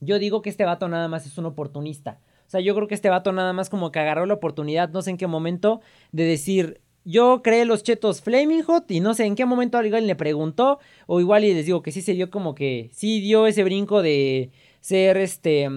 [0.00, 2.20] yo digo que este vato nada más es un oportunista.
[2.46, 5.02] O sea, yo creo que este vato nada más como que agarró la oportunidad, no
[5.02, 9.24] sé en qué momento, de decir, yo creé los chetos Flaming Hot y no sé
[9.24, 12.30] en qué momento alguien le preguntó o igual y les digo que sí se dio
[12.30, 15.68] como que sí dio ese brinco de ser este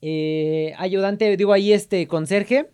[0.00, 2.70] eh, ayudante, digo ahí este conserje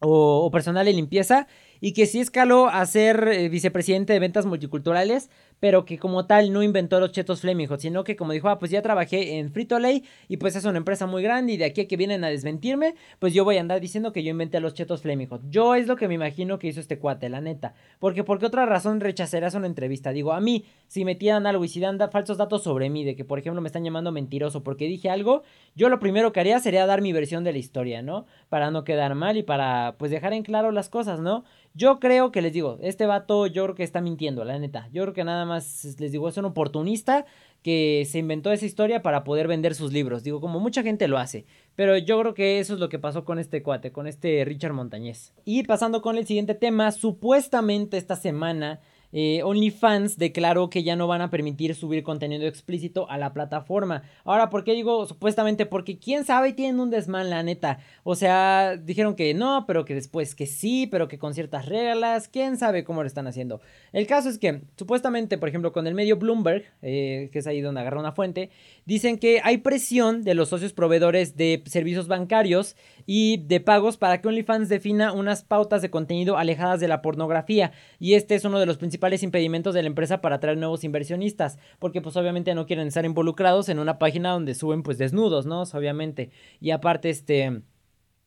[0.00, 1.48] o, o personal de limpieza
[1.80, 5.30] y que sí escaló a ser eh, vicepresidente de ventas multiculturales,
[5.60, 8.70] pero que como tal no inventó los chetos Flaming sino que como dijo, ah, pues
[8.70, 11.82] ya trabajé en Frito Lay y pues es una empresa muy grande y de aquí
[11.82, 14.74] a que vienen a desmentirme, pues yo voy a andar diciendo que yo inventé los
[14.74, 17.74] chetos Flaming Yo es lo que me imagino que hizo este cuate, la neta.
[17.98, 20.10] Porque por qué otra razón rechazarías una entrevista.
[20.10, 23.24] Digo, a mí, si metían algo y si dan falsos datos sobre mí, de que
[23.24, 25.42] por ejemplo me están llamando mentiroso porque dije algo,
[25.76, 28.26] yo lo primero que haría sería dar mi versión de la historia, ¿no?
[28.48, 31.44] Para no quedar mal y para pues dejar en claro las cosas, ¿no?
[31.74, 34.88] Yo creo que les digo, este vato yo creo que está mintiendo, la neta.
[34.92, 37.26] Yo creo que nada más les digo, es un oportunista
[37.62, 40.24] que se inventó esa historia para poder vender sus libros.
[40.24, 41.46] Digo, como mucha gente lo hace.
[41.76, 44.72] Pero yo creo que eso es lo que pasó con este cuate, con este Richard
[44.72, 45.32] Montañez.
[45.44, 48.80] Y pasando con el siguiente tema, supuestamente esta semana
[49.12, 54.02] eh, OnlyFans declaró que ya no van a permitir subir contenido explícito a la plataforma.
[54.24, 55.66] Ahora, ¿por qué digo supuestamente?
[55.66, 57.80] Porque quién sabe, tienen un desmán, la neta.
[58.04, 62.28] O sea, dijeron que no, pero que después que sí, pero que con ciertas reglas.
[62.28, 63.60] Quién sabe cómo lo están haciendo.
[63.92, 67.60] El caso es que, supuestamente, por ejemplo, con el medio Bloomberg, eh, que es ahí
[67.60, 68.50] donde agarra una fuente,
[68.86, 74.20] dicen que hay presión de los socios proveedores de servicios bancarios y de pagos para
[74.20, 77.72] que OnlyFans defina unas pautas de contenido alejadas de la pornografía.
[77.98, 81.58] Y este es uno de los principales impedimentos de la empresa para atraer nuevos inversionistas,
[81.78, 85.62] porque pues obviamente no quieren estar involucrados en una página donde suben pues desnudos, ¿no?
[85.62, 86.30] Obviamente.
[86.60, 87.62] Y aparte, este...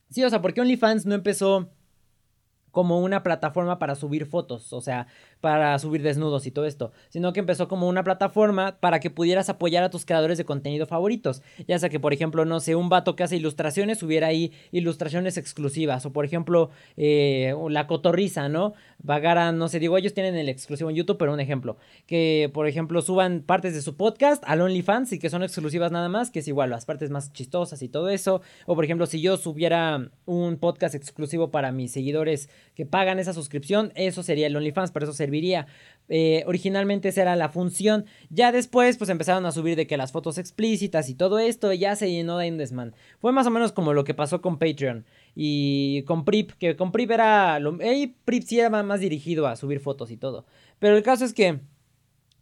[0.10, 1.72] Sí, o sea, porque OnlyFans no empezó
[2.74, 5.06] como una plataforma para subir fotos, o sea,
[5.44, 9.50] para subir desnudos y todo esto, sino que empezó como una plataforma para que pudieras
[9.50, 12.88] apoyar a tus creadores de contenido favoritos, ya sea que por ejemplo, no sé, un
[12.88, 18.74] vato que hace ilustraciones hubiera ahí ilustraciones exclusivas, o por ejemplo, eh, la cotorriza, ¿no?
[19.00, 21.76] Vagara, no sé, digo, ellos tienen el exclusivo en YouTube, pero un ejemplo,
[22.08, 26.08] que por ejemplo suban partes de su podcast al OnlyFans y que son exclusivas nada
[26.08, 29.20] más, que es igual, las partes más chistosas y todo eso, o por ejemplo, si
[29.20, 34.56] yo subiera un podcast exclusivo para mis seguidores, que pagan esa suscripción, eso sería el
[34.56, 35.33] OnlyFans, por eso serviría.
[36.10, 38.06] Eh, originalmente esa era la función.
[38.30, 41.96] Ya después, pues empezaron a subir de que las fotos explícitas y todo esto ya
[41.96, 42.94] se llenó de Indesman.
[43.20, 46.92] Fue más o menos como lo que pasó con Patreon y con Prip, que con
[46.92, 47.60] Prip era.
[47.60, 47.78] Lo,
[48.26, 50.46] Prip sí era más dirigido a subir fotos y todo.
[50.80, 51.60] Pero el caso es que.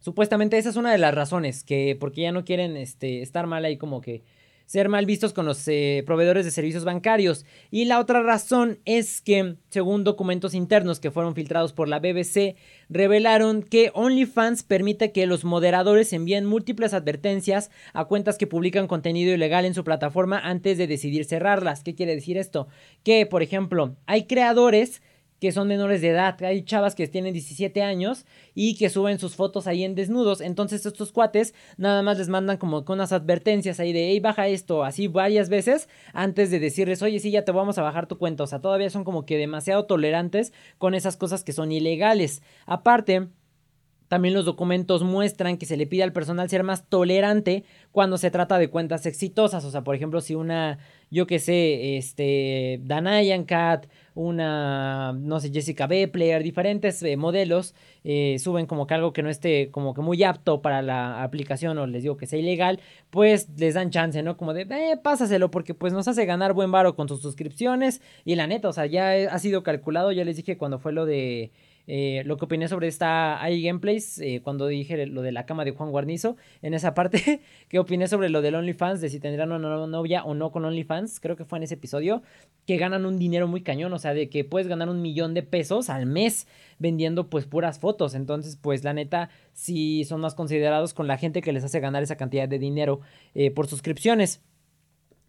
[0.00, 3.64] Supuestamente esa es una de las razones que porque ya no quieren este, estar mal
[3.64, 4.24] ahí como que
[4.72, 7.44] ser mal vistos con los eh, proveedores de servicios bancarios.
[7.70, 12.56] Y la otra razón es que, según documentos internos que fueron filtrados por la BBC,
[12.88, 19.34] revelaron que OnlyFans permite que los moderadores envíen múltiples advertencias a cuentas que publican contenido
[19.34, 21.82] ilegal en su plataforma antes de decidir cerrarlas.
[21.82, 22.66] ¿Qué quiere decir esto?
[23.04, 25.02] Que, por ejemplo, hay creadores
[25.42, 26.40] que son menores de edad.
[26.44, 30.40] Hay chavas que tienen 17 años y que suben sus fotos ahí en desnudos.
[30.40, 34.46] Entonces estos cuates nada más les mandan como con unas advertencias ahí de, hey, baja
[34.46, 38.18] esto, así varias veces antes de decirles, oye, sí, ya te vamos a bajar tu
[38.18, 38.44] cuenta.
[38.44, 42.40] O sea, todavía son como que demasiado tolerantes con esas cosas que son ilegales.
[42.64, 43.26] Aparte,
[44.12, 48.30] también los documentos muestran que se le pide al personal ser más tolerante cuando se
[48.30, 49.64] trata de cuentas exitosas.
[49.64, 50.76] O sea, por ejemplo, si una,
[51.10, 56.08] yo que sé, este, Danayan Cat, una, no sé, Jessica B.
[56.08, 60.22] Player, diferentes eh, modelos eh, suben como que algo que no esté como que muy
[60.22, 64.36] apto para la aplicación o les digo que sea ilegal, pues les dan chance, ¿no?
[64.36, 68.34] Como de, eh, pásaselo porque pues nos hace ganar buen varo con sus suscripciones y
[68.34, 71.52] la neta, o sea, ya ha sido calculado, ya les dije cuando fue lo de
[71.86, 75.72] eh, lo que opiné sobre esta iGameplays, eh, cuando dije lo de la cama de
[75.72, 79.86] Juan Guarnizo, en esa parte, que opiné sobre lo del OnlyFans, de si tendrán una
[79.86, 82.22] novia o no con OnlyFans, creo que fue en ese episodio,
[82.66, 85.42] que ganan un dinero muy cañón, o sea, de que puedes ganar un millón de
[85.42, 86.46] pesos al mes
[86.78, 91.42] vendiendo pues puras fotos, entonces pues la neta sí son más considerados con la gente
[91.42, 93.00] que les hace ganar esa cantidad de dinero
[93.34, 94.40] eh, por suscripciones.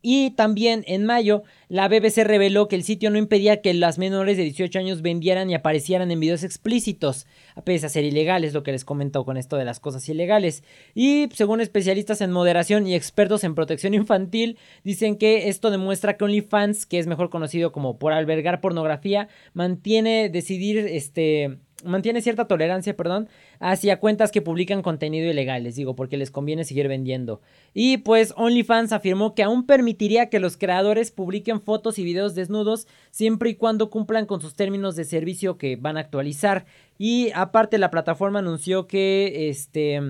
[0.05, 4.35] Y también en mayo, la BBC reveló que el sitio no impedía que las menores
[4.35, 8.63] de 18 años vendieran y aparecieran en videos explícitos, a pesar de ser ilegales, lo
[8.63, 10.61] que les comentó con esto de las cosas ilegales.
[10.93, 16.25] Y según especialistas en moderación y expertos en protección infantil, dicen que esto demuestra que
[16.25, 22.95] OnlyFans, que es mejor conocido como por albergar pornografía, mantiene decidir este mantiene cierta tolerancia,
[22.95, 23.27] perdón,
[23.59, 27.41] hacia cuentas que publican contenido ilegal, les digo, porque les conviene seguir vendiendo.
[27.73, 32.87] Y pues OnlyFans afirmó que aún permitiría que los creadores publiquen fotos y videos desnudos
[33.11, 36.65] siempre y cuando cumplan con sus términos de servicio que van a actualizar.
[36.97, 40.01] Y aparte la plataforma anunció que este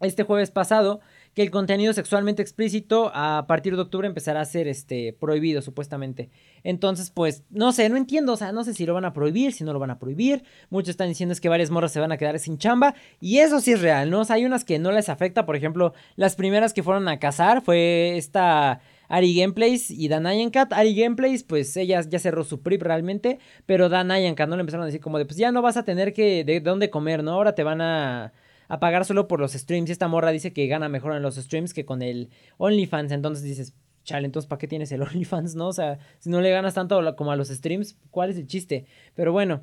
[0.00, 1.00] este jueves pasado
[1.40, 6.28] que el contenido sexualmente explícito a partir de octubre empezará a ser este prohibido supuestamente.
[6.64, 9.54] Entonces, pues no sé, no entiendo, o sea, no sé si lo van a prohibir,
[9.54, 10.44] si no lo van a prohibir.
[10.68, 13.58] Muchos están diciendo es que varias morras se van a quedar sin chamba y eso
[13.60, 14.20] sí es real, ¿no?
[14.20, 17.18] O sea, hay unas que no les afecta, por ejemplo, las primeras que fueron a
[17.18, 20.74] cazar fue esta Ari Gameplays y Dan Cat.
[20.74, 24.82] Ari Gameplays, pues ella ya cerró su PRIP realmente, pero Dan Cat no le empezaron
[24.82, 27.32] a decir como de, pues ya no vas a tener que de dónde comer, ¿no?
[27.32, 28.34] Ahora te van a
[28.70, 29.88] a pagar solo por los streams.
[29.90, 33.10] Y esta morra dice que gana mejor en los streams que con el OnlyFans.
[33.12, 35.56] Entonces dices, chale, entonces ¿para qué tienes el OnlyFans?
[35.56, 38.46] No, o sea, si no le ganas tanto como a los streams, ¿cuál es el
[38.46, 38.86] chiste?
[39.14, 39.62] Pero bueno,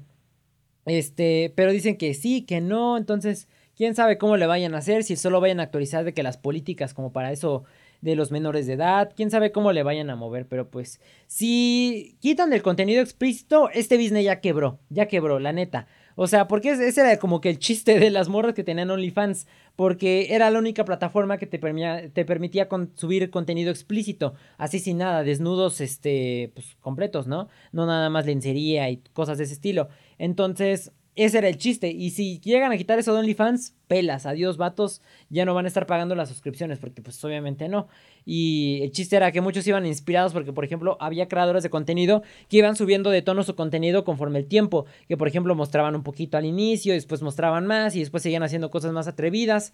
[0.86, 2.98] este, pero dicen que sí, que no.
[2.98, 6.22] Entonces, quién sabe cómo le vayan a hacer, si solo vayan a actualizar de que
[6.22, 7.64] las políticas como para eso
[8.02, 12.18] de los menores de edad, quién sabe cómo le vayan a mover, pero pues si
[12.20, 15.88] quitan el contenido explícito, este business ya quebró, ya quebró, la neta.
[16.20, 19.46] O sea, porque ese era como que el chiste de las morras que tenían OnlyFans.
[19.76, 24.34] Porque era la única plataforma que te, permitía, subir contenido explícito.
[24.58, 27.50] Así sin nada, desnudos este, pues, completos, ¿no?
[27.72, 29.90] No nada más lencería y cosas de ese estilo.
[30.18, 31.90] Entonces, ese era el chiste.
[31.90, 34.26] Y si llegan a quitar eso de OnlyFans, pelas.
[34.26, 35.02] Adiós, vatos.
[35.30, 36.80] Ya no van a estar pagando las suscripciones.
[36.80, 37.88] Porque, pues, obviamente no.
[38.26, 40.32] Y el chiste era que muchos iban inspirados.
[40.32, 44.40] Porque, por ejemplo, había creadores de contenido que iban subiendo de tono su contenido conforme
[44.40, 44.86] el tiempo.
[45.08, 46.94] Que, por ejemplo, mostraban un poquito al inicio.
[46.94, 47.96] Y después mostraban más.
[47.96, 49.74] Y después seguían haciendo cosas más atrevidas.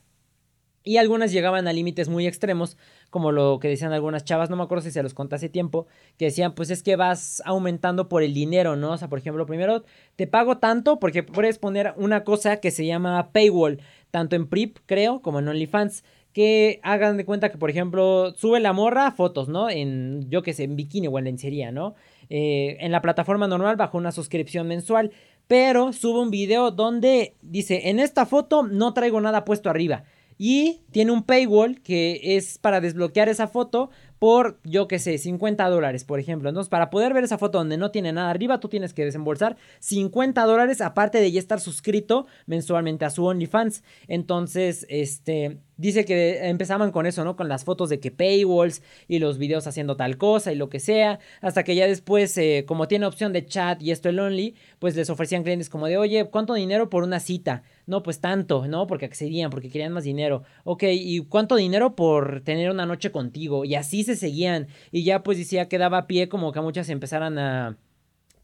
[0.86, 2.78] Y algunas llegaban a límites muy extremos,
[3.10, 5.88] como lo que decían algunas chavas, no me acuerdo si se los conté hace tiempo,
[6.17, 8.91] que decían, pues es que vas aumentando por el dinero, ¿no?
[8.91, 9.86] O sea, por ejemplo, primero
[10.17, 13.80] te pago tanto porque puedes poner una cosa que se llama paywall,
[14.12, 18.60] tanto en PRIP, creo, como en OnlyFans, que hagan de cuenta que, por ejemplo, sube
[18.60, 19.69] la morra fotos, ¿no?
[19.69, 21.96] En, yo qué sé, en bikini o en lencería, ¿no?
[22.30, 25.12] Eh, en la plataforma normal bajo una suscripción mensual,
[25.48, 30.04] pero sube un video donde dice, en esta foto no traigo nada puesto arriba
[30.45, 35.69] y tiene un paywall que es para desbloquear esa foto por, yo qué sé, 50
[35.69, 36.49] dólares, por ejemplo.
[36.49, 39.56] Entonces, para poder ver esa foto donde no tiene nada arriba, tú tienes que desembolsar
[39.79, 43.84] 50 dólares, aparte de ya estar suscrito mensualmente a su OnlyFans.
[44.10, 47.38] Entonces, este, dice que empezaban con eso, ¿no?
[47.38, 50.82] Con las fotos de que paywalls y los videos haciendo tal cosa y lo que
[50.82, 51.19] sea.
[51.39, 54.97] Hasta que ya después, eh, como tiene opción de chat y esto el Only, pues
[54.97, 57.63] les ofrecían clientes como de, oye, ¿cuánto dinero por una cita?
[57.86, 58.88] No, pues tanto, ¿no?
[58.88, 60.43] Porque accedían, porque querían más dinero.
[60.63, 63.65] Ok, ¿y cuánto dinero por tener una noche contigo?
[63.65, 67.38] Y así se seguían y ya pues decía que daba pie como que muchas empezaran
[67.38, 67.78] a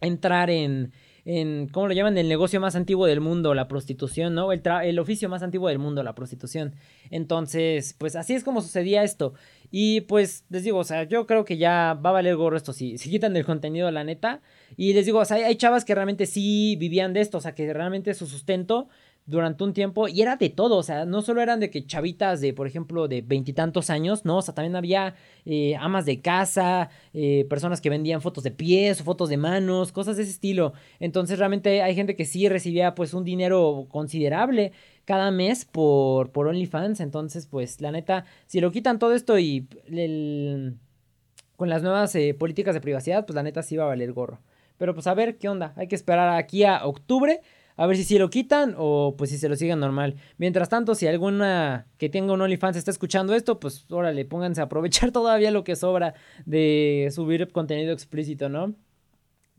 [0.02, 0.91] entrar en,
[1.25, 2.17] en, ¿cómo lo llaman?
[2.17, 4.52] El negocio más antiguo del mundo, la prostitución, ¿no?
[4.52, 6.73] El, el oficio más antiguo del mundo, la prostitución.
[7.12, 9.34] Entonces, pues así es como sucedía esto.
[9.71, 12.73] Y pues les digo, o sea, yo creo que ya va a valer gorro esto
[12.73, 14.41] si, si quitan el contenido, la neta.
[14.75, 17.54] Y les digo, o sea, hay chavas que realmente sí vivían de esto, o sea,
[17.54, 18.89] que realmente su sustento
[19.30, 22.42] durante un tiempo y era de todo, o sea, no solo eran de que chavitas
[22.42, 25.15] de, por ejemplo, de veintitantos años, no, o sea, también había
[25.46, 30.18] eh, amas de casa, eh, personas que vendían fotos de pies fotos de manos, cosas
[30.18, 30.74] de ese estilo.
[31.00, 34.72] Entonces realmente hay gente que sí recibía pues un dinero considerable
[35.06, 39.68] cada mes por, por OnlyFans, entonces pues la neta, si lo quitan todo esto y
[41.56, 44.39] con las nuevas eh, políticas de privacidad, pues la neta sí va a valer gorro.
[44.78, 47.42] Pero pues a ver qué onda, hay que esperar aquí a octubre
[47.80, 50.18] a ver si sí lo quitan o pues si se lo siguen normal.
[50.38, 54.65] Mientras tanto, si alguna que tenga un OnlyFans está escuchando esto, pues órale, pónganse a
[54.65, 56.13] aprovechar todavía lo que sobra
[56.46, 58.76] de subir contenido explícito, ¿no?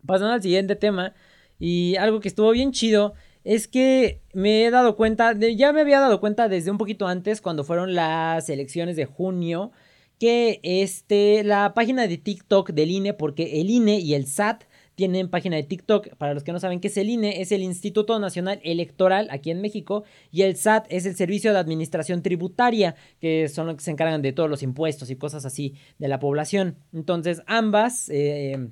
[0.04, 1.14] Pasando al siguiente tema,
[1.58, 6.00] y algo que estuvo bien chido es que me he dado cuenta, ya me había
[6.00, 9.72] dado cuenta desde un poquito antes, cuando fueron las elecciones de junio,
[10.18, 14.64] que este, la página de TikTok del INE, porque el INE y el SAT
[15.00, 16.16] tienen página de TikTok.
[16.16, 19.50] Para los que no saben qué es el INE, es el Instituto Nacional Electoral aquí
[19.50, 23.82] en México y el SAT es el Servicio de Administración Tributaria, que son los que
[23.82, 26.76] se encargan de todos los impuestos y cosas así de la población.
[26.92, 28.68] Entonces, ambas eh,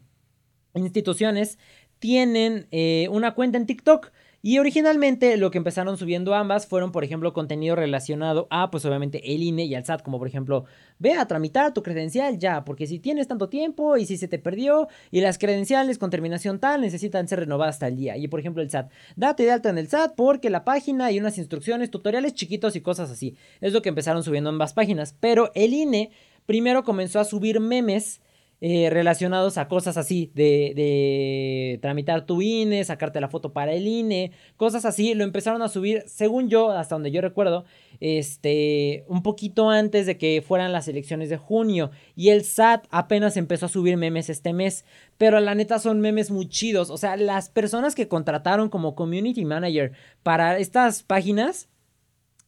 [0.75, 1.59] instituciones
[1.99, 4.13] tienen eh, una cuenta en TikTok.
[4.41, 9.35] Y originalmente lo que empezaron subiendo ambas fueron, por ejemplo, contenido relacionado a, pues obviamente,
[9.35, 10.65] el INE y al SAT, como por ejemplo,
[11.01, 14.39] ve a tramitar tu credencial ya, porque si tienes tanto tiempo y si se te
[14.39, 18.17] perdió y las credenciales con terminación tal necesitan ser renovadas hasta el día.
[18.17, 21.19] Y por ejemplo, el SAT, date de alta en el SAT porque la página y
[21.19, 23.37] unas instrucciones, tutoriales chiquitos y cosas así.
[23.61, 25.17] Es lo que empezaron subiendo ambas páginas.
[25.19, 26.11] Pero el INE
[26.47, 28.21] primero comenzó a subir memes
[28.61, 33.87] eh, relacionados a cosas así, de, de, tramitar tu INE, sacarte la foto para el
[33.87, 37.65] INE, cosas así, lo empezaron a subir, según yo, hasta donde yo recuerdo,
[38.01, 43.37] este, un poquito antes de que fueran las elecciones de junio, y el SAT apenas
[43.37, 44.85] empezó a subir memes este mes,
[45.19, 49.45] pero la neta son memes muy chidos, o sea, las personas que contrataron como community
[49.45, 49.93] manager
[50.25, 51.69] para estas páginas,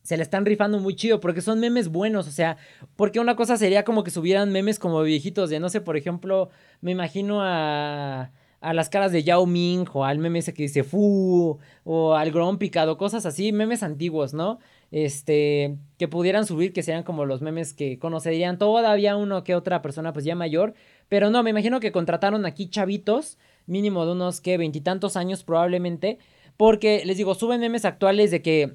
[0.03, 2.57] se le están rifando muy chido porque son memes buenos, o sea,
[2.96, 6.51] porque una cosa sería como que subieran memes como viejitos de, no sé, por ejemplo,
[6.80, 8.30] me imagino a,
[8.61, 12.30] a las caras de Yao Ming o al meme ese que dice Fu o al
[12.30, 14.59] Grom Picado, cosas así, memes antiguos, ¿no?
[14.90, 19.82] Este, que pudieran subir, que sean como los memes que conocerían todavía uno que otra
[19.82, 20.74] persona pues ya mayor,
[21.09, 26.18] pero no, me imagino que contrataron aquí chavitos, mínimo de unos que veintitantos años probablemente,
[26.57, 28.74] porque les digo, suben memes actuales de que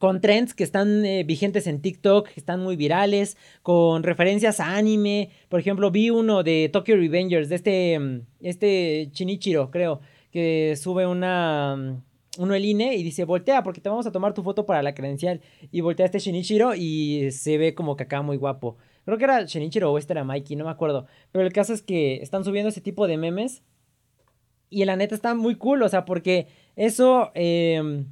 [0.00, 4.76] con trends que están eh, vigentes en TikTok, que están muy virales, con referencias a
[4.76, 5.28] anime.
[5.50, 10.00] Por ejemplo, vi uno de Tokyo Revengers, de este, mm, este Chinichiro, creo,
[10.32, 14.32] que sube una, mm, uno el INE y dice, voltea porque te vamos a tomar
[14.32, 15.42] tu foto para la credencial.
[15.70, 18.78] Y voltea este Shinichiro y se ve como que acá muy guapo.
[19.04, 21.06] Creo que era Shinichiro o este era Mikey, no me acuerdo.
[21.30, 23.62] Pero el caso es que están subiendo ese tipo de memes.
[24.70, 28.06] Y la neta está muy cool, o sea, porque eso em,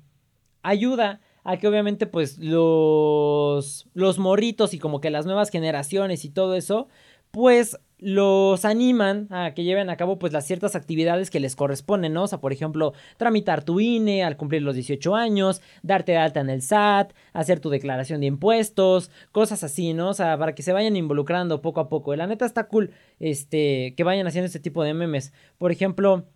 [0.63, 6.29] ayuda a que obviamente pues los, los morritos y como que las nuevas generaciones y
[6.29, 6.89] todo eso,
[7.31, 12.13] pues los animan a que lleven a cabo pues las ciertas actividades que les corresponden,
[12.13, 12.25] ¿no?
[12.25, 16.41] O sea, por ejemplo, tramitar tu INE al cumplir los 18 años, darte de alta
[16.41, 20.11] en el SAT, hacer tu declaración de impuestos, cosas así, ¿no?
[20.11, 22.15] O sea, para que se vayan involucrando poco a poco.
[22.15, 22.91] La neta está cool
[23.21, 25.33] este que vayan haciendo este tipo de memes.
[25.57, 26.27] Por ejemplo,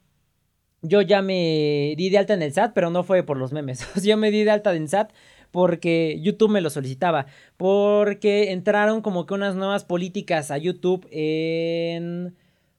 [0.83, 3.87] yo ya me di de alta en el SAT, pero no fue por los memes.
[4.03, 5.13] yo me di de alta en SAT
[5.53, 7.27] porque YouTube me lo solicitaba.
[7.57, 12.35] Porque entraron como que unas nuevas políticas a YouTube en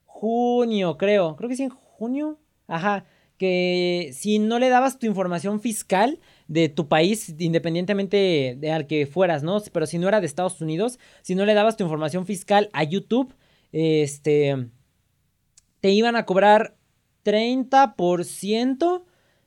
[0.05, 1.35] junio, creo.
[1.37, 2.39] Creo que sí en junio.
[2.67, 3.05] Ajá.
[3.37, 9.05] Que si no le dabas tu información fiscal de tu país, independientemente de al que
[9.05, 9.61] fueras, ¿no?
[9.71, 12.83] Pero si no era de Estados Unidos, si no le dabas tu información fiscal a
[12.83, 13.33] YouTube,
[13.71, 14.69] este,
[15.79, 16.75] te iban a cobrar
[17.23, 19.03] 30%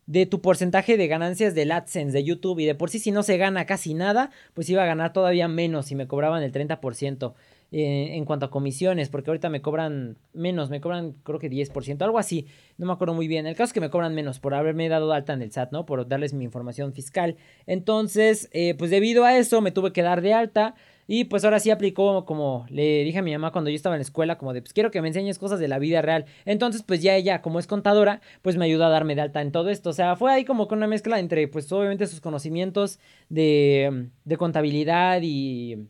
[0.06, 2.60] de tu porcentaje de ganancias del AdSense de YouTube.
[2.60, 5.48] Y de por sí, si no se gana casi nada, pues iba a ganar todavía
[5.48, 7.34] menos si me cobraban el 30%
[7.72, 9.08] eh, en cuanto a comisiones.
[9.08, 12.46] Porque ahorita me cobran menos, me cobran creo que 10%, algo así.
[12.78, 13.46] No me acuerdo muy bien.
[13.46, 15.86] El caso es que me cobran menos por haberme dado alta en el SAT, ¿no?
[15.86, 17.36] Por darles mi información fiscal.
[17.66, 20.76] Entonces, eh, pues debido a eso, me tuve que dar de alta.
[21.06, 24.00] Y pues ahora sí aplicó como le dije a mi mamá cuando yo estaba en
[24.00, 26.26] la escuela, como de pues quiero que me enseñes cosas de la vida real.
[26.44, 29.52] Entonces pues ya ella, como es contadora, pues me ayuda a darme de alta en
[29.52, 29.90] todo esto.
[29.90, 32.98] O sea, fue ahí como con una mezcla entre pues obviamente sus conocimientos
[33.28, 35.88] de, de contabilidad y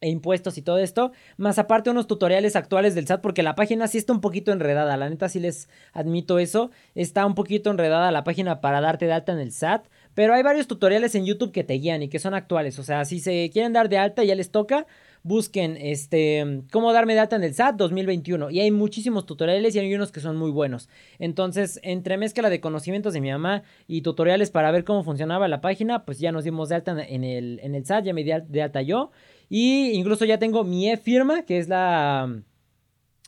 [0.00, 3.88] e impuestos y todo esto, más aparte unos tutoriales actuales del SAT, porque la página
[3.88, 8.10] sí está un poquito enredada, la neta sí les admito eso, está un poquito enredada
[8.10, 11.52] la página para darte de alta en el SAT, pero hay varios tutoriales en YouTube
[11.52, 12.78] que te guían y que son actuales.
[12.78, 14.86] O sea, si se quieren dar de alta y ya les toca,
[15.22, 18.48] busquen este cómo darme de alta en el SAT 2021.
[18.48, 20.88] Y hay muchísimos tutoriales y hay unos que son muy buenos.
[21.18, 25.60] Entonces, entre mezcla de conocimientos de mi mamá y tutoriales para ver cómo funcionaba la
[25.60, 28.32] página, pues ya nos dimos de alta en el, en el SAT, ya me di
[28.48, 29.10] de alta yo.
[29.50, 32.42] Y incluso ya tengo mi e-firma, que es la,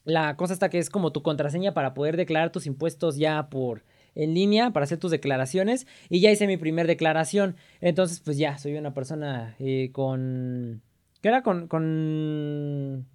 [0.04, 3.84] la cosa esta que es como tu contraseña para poder declarar tus impuestos ya por
[4.18, 7.56] en línea para hacer tus declaraciones y ya hice mi primer declaración.
[7.80, 10.82] Entonces, pues ya, soy una persona eh, con...
[11.22, 11.42] ¿Qué era?
[11.42, 13.06] Con, con...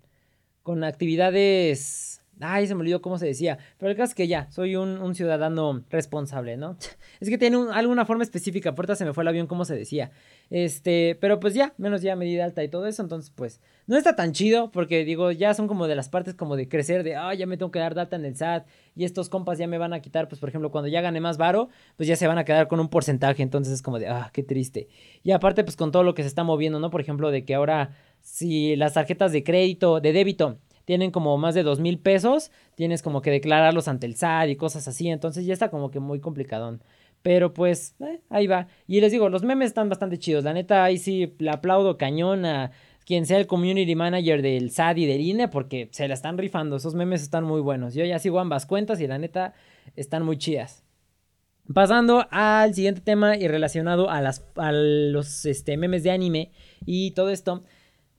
[0.84, 3.58] Actividades Ay, se me olvidó cómo se decía.
[3.78, 6.78] Pero el caso es que ya, soy un, ciudadano responsable, ¿no?
[7.20, 8.76] Es que tiene alguna forma específica.
[8.76, 10.12] Puerta se me fue el avión, cómo se decía.
[10.54, 13.02] Este, pero pues ya, menos ya medida alta y todo eso.
[13.02, 14.70] Entonces, pues, no está tan chido.
[14.70, 17.58] Porque digo, ya son como de las partes como de crecer, de, ah, ya me
[17.58, 18.68] tengo que dar data en el SAT.
[18.96, 21.40] Y estos compas ya me van a quitar, pues, por ejemplo, cuando ya gane más
[21.40, 23.42] varo, pues ya se van a quedar con un porcentaje.
[23.42, 24.90] Entonces es como de, ah, qué triste.
[25.24, 26.92] Y aparte, pues, con todo lo que se está moviendo, ¿no?
[26.92, 31.56] Por ejemplo, de que ahora, si las tarjetas de crédito, de débito, tienen como más
[31.56, 35.46] de dos mil pesos, tienes como que declararlos ante el SAT y cosas así, entonces
[35.46, 36.84] ya está como que muy complicadón.
[37.24, 38.68] Pero pues, eh, ahí va.
[38.86, 40.44] Y les digo, los memes están bastante chidos.
[40.44, 42.72] La neta, ahí sí le aplaudo cañón a
[43.06, 46.76] quien sea el community manager del SAT y del INE porque se la están rifando.
[46.76, 47.94] Esos memes están muy buenos.
[47.94, 49.54] Yo ya sigo ambas cuentas y la neta
[49.96, 50.84] están muy chidas.
[51.74, 56.52] Pasando al siguiente tema y relacionado a, las, a los este, memes de anime
[56.86, 57.64] y todo esto.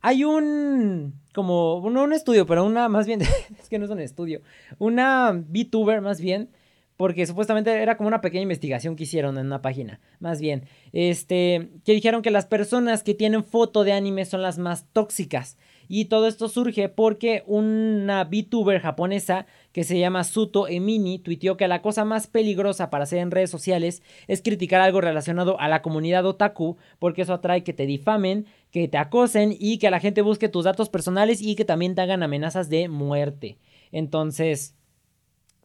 [0.00, 3.20] Hay un, como, no un estudio, pero una, más bien,
[3.58, 4.40] es que no es un estudio,
[4.78, 6.50] una VTuber más bien,
[6.96, 11.70] porque supuestamente era como una pequeña investigación que hicieron en una página, más bien, este,
[11.84, 15.56] que dijeron que las personas que tienen foto de anime son las más tóxicas.
[15.88, 21.68] Y todo esto surge porque una VTuber japonesa que se llama Suto Emini tuiteó que
[21.68, 25.82] la cosa más peligrosa para hacer en redes sociales es criticar algo relacionado a la
[25.82, 30.22] comunidad otaku, porque eso atrae que te difamen, que te acosen y que la gente
[30.22, 33.58] busque tus datos personales y que también te hagan amenazas de muerte.
[33.92, 34.74] Entonces,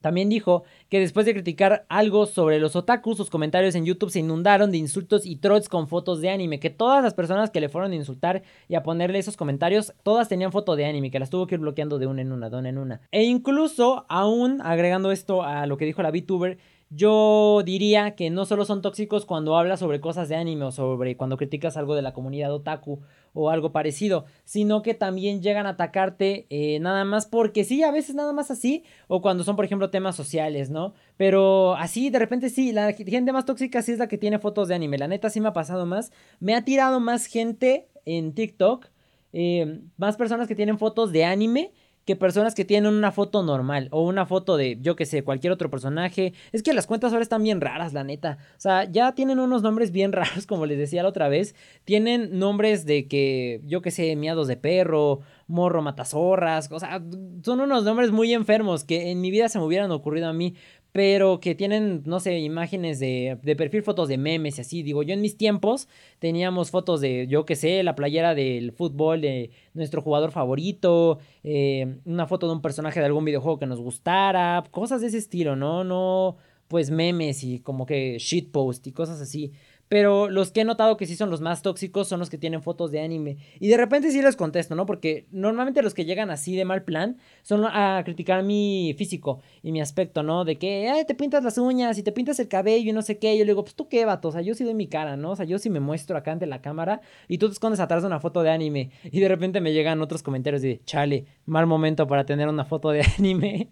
[0.02, 4.20] también dijo que después de criticar algo sobre los otakus, sus comentarios en YouTube se
[4.20, 6.60] inundaron de insultos y trolls con fotos de anime.
[6.60, 10.30] Que todas las personas que le fueron a insultar y a ponerle esos comentarios, todas
[10.30, 12.58] tenían foto de anime, que las tuvo que ir bloqueando de una en una, de
[12.58, 13.02] una en una.
[13.12, 16.58] E incluso, aún agregando esto a lo que dijo la VTuber,
[16.92, 21.16] yo diría que no solo son tóxicos cuando hablas sobre cosas de anime o sobre
[21.18, 23.02] cuando criticas algo de la comunidad otaku
[23.34, 27.92] o algo parecido, sino que también llegan a atacarte eh, nada más porque sí, a
[27.92, 30.94] veces nada más así, o cuando son, por ejemplo, temas sociales, ¿no?
[31.18, 34.68] Pero así, de repente sí, la gente más tóxica sí es la que tiene fotos
[34.68, 38.34] de anime, la neta sí me ha pasado más, me ha tirado más gente en
[38.34, 38.88] TikTok,
[39.34, 41.72] eh, más personas que tienen fotos de anime
[42.10, 45.54] que personas que tienen una foto normal o una foto de, yo que sé, cualquier
[45.54, 46.34] otro personaje.
[46.52, 48.40] Es que las cuentas ahora están bien raras, la neta.
[48.58, 51.54] O sea, ya tienen unos nombres bien raros, como les decía la otra vez.
[51.84, 56.72] Tienen nombres de que, yo que sé, miados de perro, morro matazorras.
[56.72, 57.00] O sea,
[57.44, 60.56] son unos nombres muy enfermos que en mi vida se me hubieran ocurrido a mí
[60.92, 64.84] pero que tienen, no sé, imágenes de, de, perfil, fotos de memes y así.
[64.84, 65.88] Digo, yo en mis tiempos
[66.20, 71.98] teníamos fotos de, yo qué sé, la playera del fútbol de nuestro jugador favorito, eh,
[72.06, 75.56] una foto de un personaje de algún videojuego que nos gustara, cosas de ese estilo,
[75.56, 75.84] ¿no?
[75.84, 76.38] No,
[76.68, 79.52] pues memes y como que shitpost y cosas así.
[79.90, 82.62] Pero los que he notado que sí son los más tóxicos son los que tienen
[82.62, 83.38] fotos de anime.
[83.60, 84.86] Y de repente sí les contesto, ¿no?
[84.86, 89.72] Porque normalmente los que llegan así de mal plan son a criticar mi físico y
[89.72, 90.46] mi aspecto, ¿no?
[90.46, 93.18] De que, ay, te pintas las uñas y te pintas el cabello y no sé
[93.18, 93.36] qué.
[93.36, 94.28] Yo le digo, pues tú qué, vato.
[94.28, 95.32] O sea, yo sí doy mi cara, ¿no?
[95.32, 98.04] O sea, yo sí me muestro acá ante la cámara y tú te escondes atrás
[98.04, 98.92] de una foto de anime.
[99.06, 102.92] Y de repente me llegan otros comentarios de, chale, mal momento para tener una foto
[102.92, 103.72] de anime.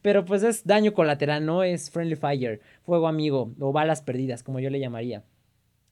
[0.00, 4.60] Pero pues es daño colateral, no es friendly fire, fuego amigo o balas perdidas, como
[4.60, 5.24] yo le llamaría.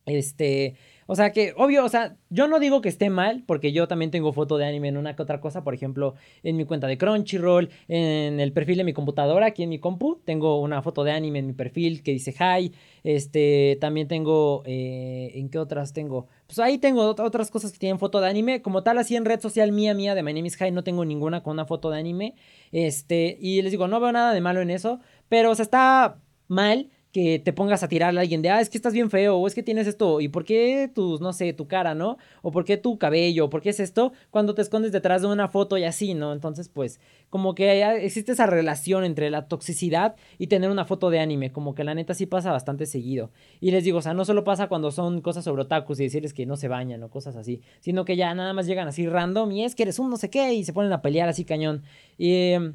[0.07, 0.77] Este,
[1.07, 4.11] o sea que, obvio, o sea, yo no digo que esté mal, porque yo también
[4.11, 6.99] tengo foto de anime en una que otra cosa, por ejemplo, en mi cuenta de
[6.99, 11.13] Crunchyroll, en el perfil de mi computadora, aquí en mi compu, tengo una foto de
[11.13, 16.29] anime en mi perfil que dice hi, este, también tengo, eh, ¿en qué otras tengo?
[16.47, 19.41] Pues ahí tengo otras cosas que tienen foto de anime, como tal, así en red
[19.41, 21.99] social mía, mía, de My Name is Hi, no tengo ninguna con una foto de
[21.99, 22.35] anime,
[22.73, 26.21] este, y les digo, no veo nada de malo en eso, pero, o sea, está
[26.49, 29.37] mal que te pongas a tirarle a alguien de, ah, es que estás bien feo,
[29.37, 32.19] o es que tienes esto, y por qué tus, no sé, tu cara, ¿no?
[32.43, 35.29] O por qué tu cabello, o por qué es esto, cuando te escondes detrás de
[35.29, 36.33] una foto y así, ¿no?
[36.33, 36.99] Entonces, pues,
[37.31, 41.77] como que existe esa relación entre la toxicidad y tener una foto de anime, como
[41.77, 43.31] que la neta sí pasa bastante seguido.
[43.61, 46.35] Y les digo, o sea, no solo pasa cuando son cosas sobre otakus y decirles
[46.35, 49.53] que no se bañan o cosas así, sino que ya nada más llegan así random
[49.53, 51.85] y es que eres un no sé qué y se ponen a pelear así cañón.
[52.19, 52.55] Y...
[52.55, 52.75] Em,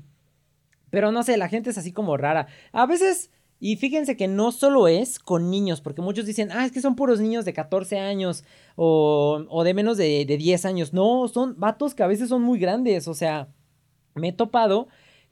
[0.92, 2.48] pero no sé, la gente es así como rara.
[2.72, 3.30] A veces
[3.60, 6.96] y fíjense que no solo es con niños, porque muchos dicen, ah, es que son
[6.96, 8.46] puros niños de 14 años
[8.78, 10.94] o, o de menos de, de 10 años.
[10.94, 13.10] No, son vatos que a veces son muy grandes.
[13.10, 13.50] O sea,
[14.16, 14.88] me he topado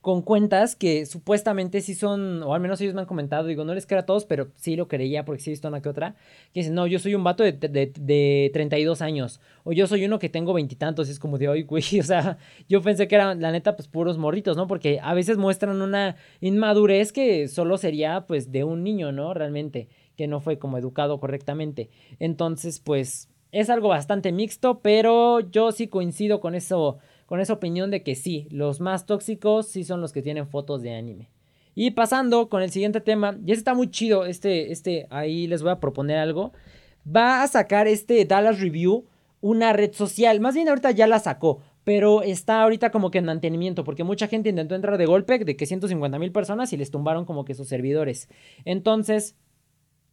[0.08, 3.74] con cuentas que supuestamente sí son, o al menos ellos me han comentado, digo, no
[3.74, 6.16] les creo a todos, pero sí lo creía porque sí he visto una que otra,
[6.53, 10.05] que dicen, no, yo soy un vato de, de, de 32 años, o yo soy
[10.05, 12.38] uno que tengo veintitantos, y es como de hoy, güey, o sea,
[12.70, 14.66] yo pensé que eran, la neta, pues puros morritos, ¿no?
[14.66, 19.34] Porque a veces muestran una inmadurez que solo sería, pues, de un niño, ¿no?
[19.34, 21.89] Realmente, que no fue como educado correctamente.
[22.20, 27.91] Entonces, pues, es algo bastante mixto, pero yo sí coincido con eso con esa opinión
[27.91, 31.30] de que sí, los más tóxicos sí son los que tienen fotos de anime.
[31.75, 35.61] Y pasando con el siguiente tema, y este está muy chido, este, este, ahí les
[35.61, 36.53] voy a proponer algo.
[37.05, 39.05] Va a sacar este Dallas Review
[39.41, 43.25] una red social, más bien ahorita ya la sacó, pero está ahorita como que en
[43.25, 46.91] mantenimiento, porque mucha gente intentó entrar de golpe, de que 150 mil personas y les
[46.91, 48.30] tumbaron como que sus servidores.
[48.65, 49.36] Entonces,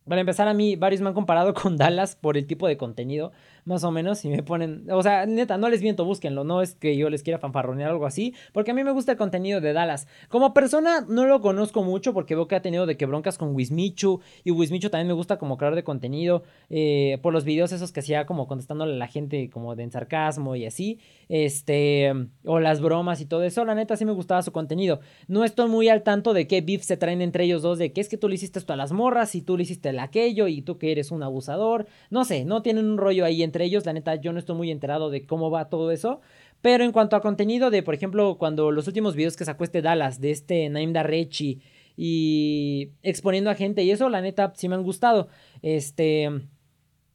[0.06, 3.32] para empezar, a mí varios me han comparado con Dallas por el tipo de contenido
[3.64, 6.74] más o menos, y me ponen, o sea, neta, no les miento, búsquenlo, no es
[6.74, 9.72] que yo les quiera fanfarronear algo así, porque a mí me gusta el contenido de
[9.72, 10.06] Dallas.
[10.28, 13.54] Como persona no lo conozco mucho porque veo que ha tenido de que broncas con
[13.54, 17.92] Wismichu, y Wismichu también me gusta como creador de contenido, eh, por los videos esos
[17.92, 20.98] que hacía como contestándole a la gente como de en sarcasmo y así,
[21.28, 22.12] este,
[22.44, 25.00] o las bromas y todo eso, la neta sí me gustaba su contenido.
[25.28, 28.00] No estoy muy al tanto de qué beef se traen entre ellos dos, de que
[28.00, 30.48] es que tú le hiciste esto a las morras y tú le hiciste el aquello
[30.48, 33.64] y tú que eres un abusador, no sé, no tienen un rollo ahí entre entre
[33.64, 33.86] ellos.
[33.86, 36.20] La neta, yo no estoy muy enterado de cómo va todo eso.
[36.60, 39.82] Pero en cuanto a contenido de, por ejemplo, cuando los últimos videos que sacó este
[39.82, 41.60] Dallas, de este Naim Darrechi
[41.96, 45.28] y exponiendo a gente y eso, la neta, sí me han gustado.
[45.62, 46.30] Este...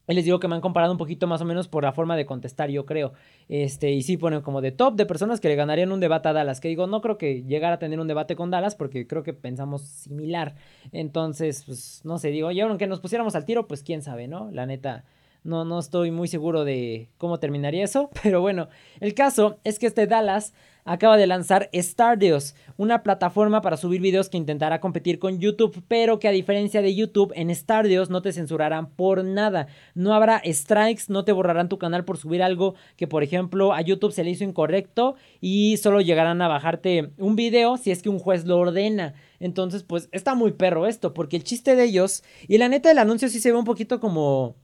[0.08, 2.26] les digo que me han comparado un poquito más o menos por la forma de
[2.26, 3.14] contestar, yo creo.
[3.48, 6.34] Este, y sí ponen como de top de personas que le ganarían un debate a
[6.34, 6.60] Dallas.
[6.60, 9.34] Que digo, no creo que llegara a tener un debate con Dallas porque creo que
[9.34, 10.56] pensamos similar.
[10.92, 14.50] Entonces, pues, no sé, digo, y aunque nos pusiéramos al tiro, pues quién sabe, ¿no?
[14.52, 15.04] La neta,
[15.44, 18.10] no, no estoy muy seguro de cómo terminaría eso.
[18.24, 18.70] Pero bueno,
[19.00, 20.54] el caso es que este Dallas
[20.86, 26.18] acaba de lanzar Stardeos, una plataforma para subir videos que intentará competir con YouTube, pero
[26.18, 29.68] que a diferencia de YouTube, en Stardeos no te censurarán por nada.
[29.94, 33.82] No habrá strikes, no te borrarán tu canal por subir algo que, por ejemplo, a
[33.82, 38.10] YouTube se le hizo incorrecto y solo llegarán a bajarte un video si es que
[38.10, 39.14] un juez lo ordena.
[39.40, 42.98] Entonces, pues está muy perro esto, porque el chiste de ellos, y la neta del
[42.98, 44.56] anuncio sí se ve un poquito como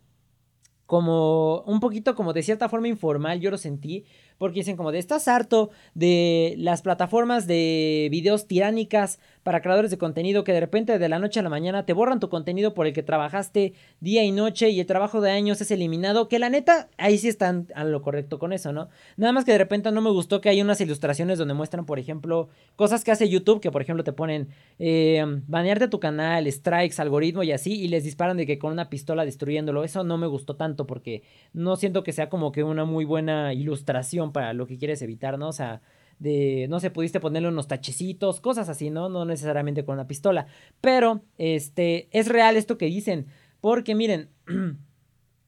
[0.86, 4.05] como un poquito como de cierta forma informal, yo lo sentí,
[4.38, 10.00] porque dicen como de estás harto de las plataformas de videos tiránicas para creadores de
[10.00, 12.88] contenido que de repente de la noche a la mañana te borran tu contenido por
[12.88, 16.50] el que trabajaste día y noche y el trabajo de años es eliminado, que la
[16.50, 18.89] neta ahí sí están a lo correcto con eso, ¿no?
[19.18, 22.00] Nada más que de repente no me gustó que hay unas ilustraciones donde muestran, por
[22.00, 24.48] ejemplo, cosas que hace YouTube, que por ejemplo te ponen
[24.80, 28.89] eh, banearte tu canal, strikes, algoritmo y así, y les disparan de que con una
[28.89, 29.84] pistola destruyéndolo.
[29.84, 31.22] Eso no me gustó tanto porque
[31.54, 35.38] no siento que sea como que una muy buena ilustración para lo que quieres evitar,
[35.38, 35.50] ¿no?
[35.50, 35.84] O sea,
[36.20, 39.09] de, no sé, pudiste ponerle unos tachecitos, cosas así, ¿no?
[39.09, 40.47] No necesariamente con una pistola.
[40.82, 43.28] Pero, este, es real esto que dicen.
[43.61, 44.30] Porque miren,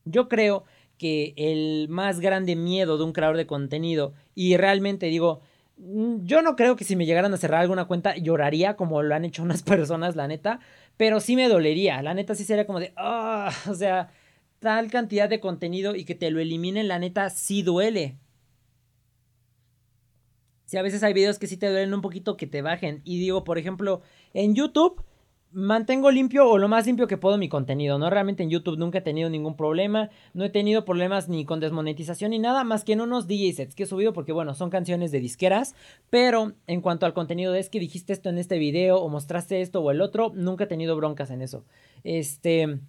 [0.06, 0.66] yo creo
[0.98, 5.42] que el más grande miedo de un creador de contenido, y realmente digo,
[5.78, 9.14] mm, yo no creo que si me llegaran a cerrar alguna cuenta lloraría como lo
[9.14, 10.60] han hecho unas personas, la neta,
[10.98, 14.10] pero sí me dolería, la neta sí sería como de, ah, o sea,
[14.60, 18.18] tal cantidad de contenido y que te lo eliminen, la neta sí duele.
[20.68, 23.02] Si a veces hay videos que sí te duelen un poquito que te bajen.
[23.06, 24.02] Y digo, por ejemplo,
[24.34, 25.02] en YouTube
[25.54, 28.10] mantengo limpio o lo más limpio que puedo mi contenido, ¿no?
[28.10, 32.32] Realmente en YouTube nunca he tenido ningún problema, no he tenido problemas ni con desmonetización
[32.32, 35.14] ni nada, más que en unos DJ sets que he subido porque, bueno, son canciones
[35.14, 35.74] de disqueras,
[36.10, 39.82] pero en cuanto al contenido es que dijiste esto en este video o mostraste esto
[39.82, 41.64] o el otro, nunca he tenido broncas en eso.
[42.04, 42.80] Este...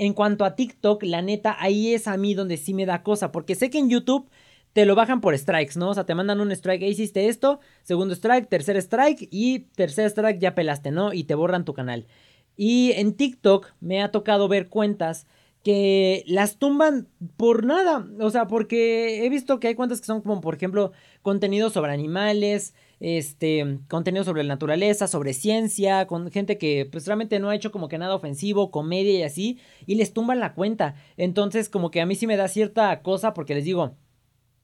[0.00, 3.32] En cuanto a TikTok, la neta, ahí es a mí donde sí me da cosa,
[3.32, 4.30] porque sé que en YouTube
[4.78, 5.88] te lo bajan por strikes, ¿no?
[5.88, 10.38] O sea, te mandan un strike, hiciste esto, segundo strike, tercer strike y tercer strike
[10.38, 11.12] ya pelaste, ¿no?
[11.12, 12.06] Y te borran tu canal.
[12.56, 15.26] Y en TikTok me ha tocado ver cuentas
[15.64, 18.06] que las tumban por nada.
[18.20, 21.92] O sea, porque he visto que hay cuentas que son como, por ejemplo, contenido sobre
[21.92, 27.56] animales, este, contenido sobre la naturaleza, sobre ciencia, con gente que pues realmente no ha
[27.56, 30.94] hecho como que nada ofensivo, comedia y así, y les tumban la cuenta.
[31.16, 33.96] Entonces, como que a mí sí me da cierta cosa porque les digo,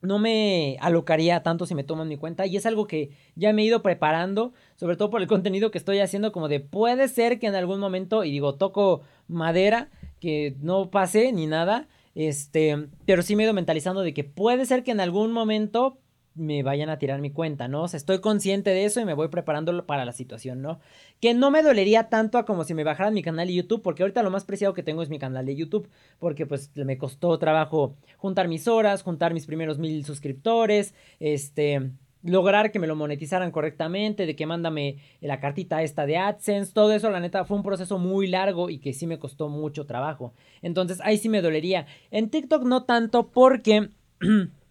[0.04, 3.62] no me alocaría tanto si me toman mi cuenta y es algo que ya me
[3.62, 7.38] he ido preparando, sobre todo por el contenido que estoy haciendo, como de puede ser
[7.38, 9.88] que en algún momento, y digo, toco madera,
[10.20, 14.66] que no pase ni nada, este, pero sí me he ido mentalizando de que puede
[14.66, 15.98] ser que en algún momento
[16.34, 17.82] me vayan a tirar mi cuenta, ¿no?
[17.82, 20.80] O sea, estoy consciente de eso y me voy preparando para la situación, ¿no?
[21.20, 24.02] Que no me dolería tanto a como si me bajaran mi canal de YouTube, porque
[24.02, 27.38] ahorita lo más preciado que tengo es mi canal de YouTube, porque pues me costó
[27.38, 31.92] trabajo juntar mis horas, juntar mis primeros mil suscriptores, este,
[32.24, 36.92] lograr que me lo monetizaran correctamente, de que mándame la cartita esta de AdSense, todo
[36.92, 40.32] eso, la neta, fue un proceso muy largo y que sí me costó mucho trabajo.
[40.62, 41.86] Entonces, ahí sí me dolería.
[42.10, 43.90] En TikTok no tanto porque...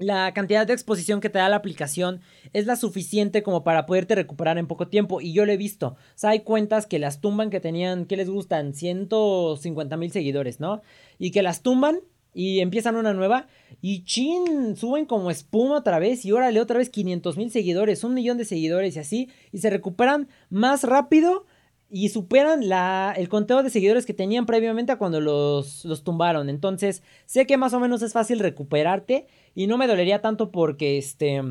[0.00, 2.22] la cantidad de exposición que te da la aplicación
[2.54, 5.20] es la suficiente como para poderte recuperar en poco tiempo.
[5.20, 5.88] Y yo lo he visto.
[5.88, 8.72] O sea, hay cuentas que las tumban que tenían, que les gustan?
[8.72, 10.80] 150 mil seguidores, ¿no?
[11.18, 12.00] Y que las tumban
[12.32, 13.46] y empiezan una nueva.
[13.82, 16.24] Y chin, suben como espuma otra vez.
[16.24, 19.28] Y órale, otra vez 500 mil seguidores, un millón de seguidores y así.
[19.52, 21.44] Y se recuperan más rápido
[21.90, 26.48] y superan la, el conteo de seguidores que tenían previamente a cuando los, los tumbaron.
[26.48, 30.98] Entonces, sé que más o menos es fácil recuperarte y no me dolería tanto porque
[30.98, 31.42] este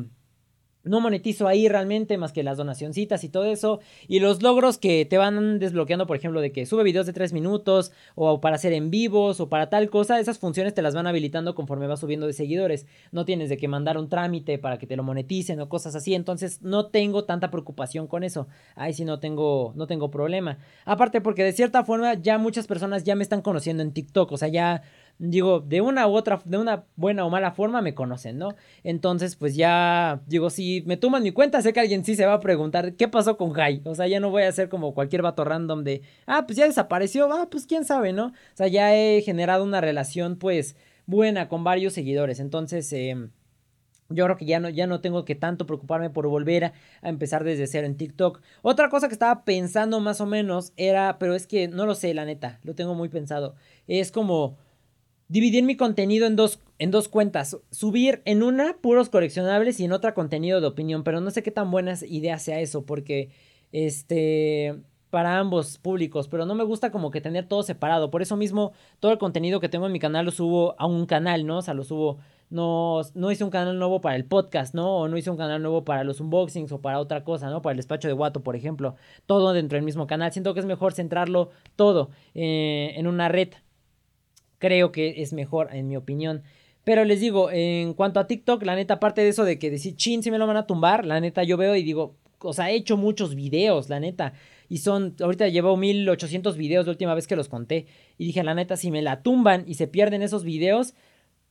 [0.82, 3.80] no monetizo ahí realmente más que las donacioncitas y todo eso.
[4.08, 7.32] Y los logros que te van desbloqueando, por ejemplo, de que sube videos de 3
[7.32, 11.06] minutos o para hacer en vivos o para tal cosa, esas funciones te las van
[11.06, 12.86] habilitando conforme vas subiendo de seguidores.
[13.12, 16.14] No tienes de que mandar un trámite para que te lo moneticen o cosas así.
[16.14, 18.48] Entonces no tengo tanta preocupación con eso.
[18.74, 20.58] Ahí sí no tengo, no tengo problema.
[20.86, 24.32] Aparte porque de cierta forma ya muchas personas ya me están conociendo en TikTok.
[24.32, 24.82] O sea, ya
[25.20, 28.54] digo, de una u otra, de una buena o mala forma me conocen, ¿no?
[28.82, 32.34] Entonces, pues ya, digo, si me toman mi cuenta, sé que alguien sí se va
[32.34, 33.82] a preguntar, ¿qué pasó con Jai?
[33.84, 36.64] O sea, ya no voy a ser como cualquier vato random de, ah, pues ya
[36.64, 38.28] desapareció, ah, pues quién sabe, ¿no?
[38.28, 43.28] O sea, ya he generado una relación, pues, buena con varios seguidores, entonces, eh,
[44.08, 47.10] yo creo que ya no, ya no tengo que tanto preocuparme por volver a, a,
[47.10, 48.40] empezar desde cero en TikTok.
[48.60, 52.12] Otra cosa que estaba pensando más o menos era, pero es que no lo sé,
[52.12, 53.54] la neta, lo tengo muy pensado.
[53.86, 54.56] Es como
[55.30, 57.56] dividir mi contenido en dos, en dos cuentas.
[57.70, 61.04] Subir en una puros coleccionables y en otra contenido de opinión.
[61.04, 62.84] Pero no sé qué tan buena idea sea eso.
[62.84, 63.30] Porque,
[63.72, 64.76] este,
[65.08, 66.28] para ambos públicos.
[66.28, 68.10] Pero no me gusta como que tener todo separado.
[68.10, 71.06] Por eso mismo, todo el contenido que tengo en mi canal lo subo a un
[71.06, 71.58] canal, ¿no?
[71.58, 72.18] O sea, lo subo...
[72.50, 74.96] No, no hice un canal nuevo para el podcast, ¿no?
[74.96, 77.62] O no hice un canal nuevo para los unboxings o para otra cosa, ¿no?
[77.62, 78.96] Para el despacho de Guato, por ejemplo.
[79.26, 80.32] Todo dentro del mismo canal.
[80.32, 83.50] Siento que es mejor centrarlo todo eh, en una red
[84.60, 86.44] creo que es mejor, en mi opinión.
[86.84, 89.96] Pero les digo, en cuanto a TikTok, la neta, aparte de eso de que decir,
[89.96, 92.70] chin, si me lo van a tumbar, la neta, yo veo y digo, o sea,
[92.70, 94.34] he hecho muchos videos, la neta.
[94.68, 97.86] Y son, ahorita llevo 1800 videos la última vez que los conté.
[98.18, 100.94] Y dije, la neta, si me la tumban y se pierden esos videos,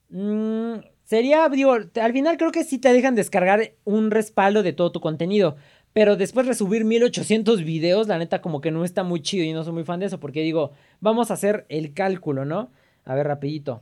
[0.09, 4.91] mmm, sería, digo, al final creo que sí te dejan descargar un respaldo de todo
[4.91, 5.57] tu contenido.
[5.93, 9.63] Pero después resubir 1800 videos, la neta, como que no está muy chido y no
[9.63, 10.19] soy muy fan de eso.
[10.19, 12.71] Porque digo, vamos a hacer el cálculo, ¿no?
[13.09, 13.81] A ver, rapidito.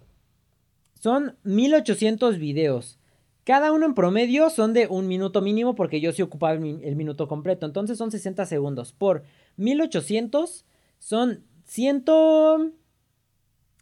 [0.94, 2.98] Son 1800 videos.
[3.44, 7.28] Cada uno en promedio son de un minuto mínimo porque yo sí ocupaba el, minuto
[7.28, 7.66] completo.
[7.66, 8.94] Entonces son 60 segundos.
[8.94, 9.24] Por
[9.58, 10.66] 1800
[10.98, 12.06] son 100,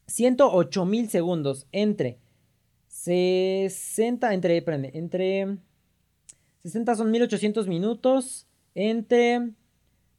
[0.07, 1.67] 108 mil segundos.
[1.71, 2.17] Entre
[2.87, 5.57] 60, entre, espérame, entre
[6.63, 8.47] 60 son 1800 minutos.
[8.73, 9.51] Entre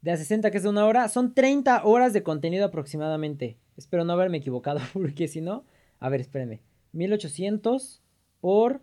[0.02, 1.08] de a 60 que es de una hora.
[1.08, 3.58] Son 30 horas de contenido aproximadamente.
[3.76, 5.64] Espero no haberme equivocado, porque si no...
[5.98, 6.60] A ver, espérenme.
[6.92, 8.02] 1800
[8.40, 8.80] por...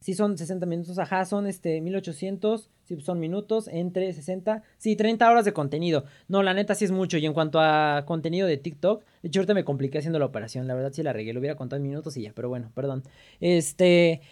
[0.00, 5.30] Si son 60 minutos, ajá, son este 1800, si son minutos, entre 60, sí, 30
[5.30, 6.04] horas de contenido.
[6.26, 7.18] No, la neta sí es mucho.
[7.18, 10.66] Y en cuanto a contenido de TikTok, de hecho ahorita me compliqué haciendo la operación,
[10.66, 13.04] la verdad sí la regué, lo hubiera contado en minutos y ya, pero bueno, perdón.
[13.38, 14.22] Este,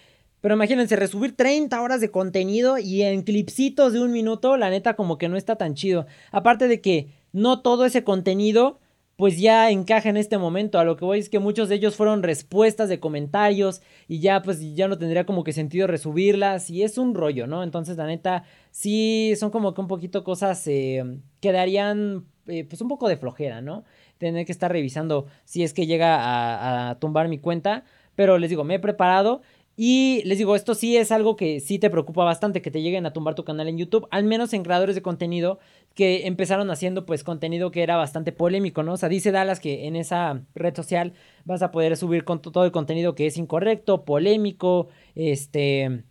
[0.40, 4.96] pero imagínense, resubir 30 horas de contenido y en clipsitos de un minuto, la neta
[4.96, 6.06] como que no está tan chido.
[6.32, 8.80] Aparte de que no todo ese contenido
[9.20, 10.78] pues ya encaja en este momento.
[10.78, 14.40] A lo que voy es que muchos de ellos fueron respuestas de comentarios y ya
[14.40, 17.62] pues ya no tendría como que sentido resubirlas y es un rollo, ¿no?
[17.62, 21.04] Entonces la neta sí son como que un poquito cosas eh,
[21.42, 23.84] que darían eh, pues un poco de flojera, ¿no?
[24.16, 27.84] Tener que estar revisando si es que llega a, a tumbar mi cuenta.
[28.14, 29.42] Pero les digo, me he preparado
[29.82, 33.06] y les digo, esto sí es algo que sí te preocupa bastante, que te lleguen
[33.06, 35.58] a tumbar tu canal en YouTube, al menos en creadores de contenido
[36.00, 38.94] que empezaron haciendo pues contenido que era bastante polémico, ¿no?
[38.94, 41.12] O sea, dice Dallas que en esa red social
[41.44, 46.04] vas a poder subir todo el contenido que es incorrecto, polémico, este,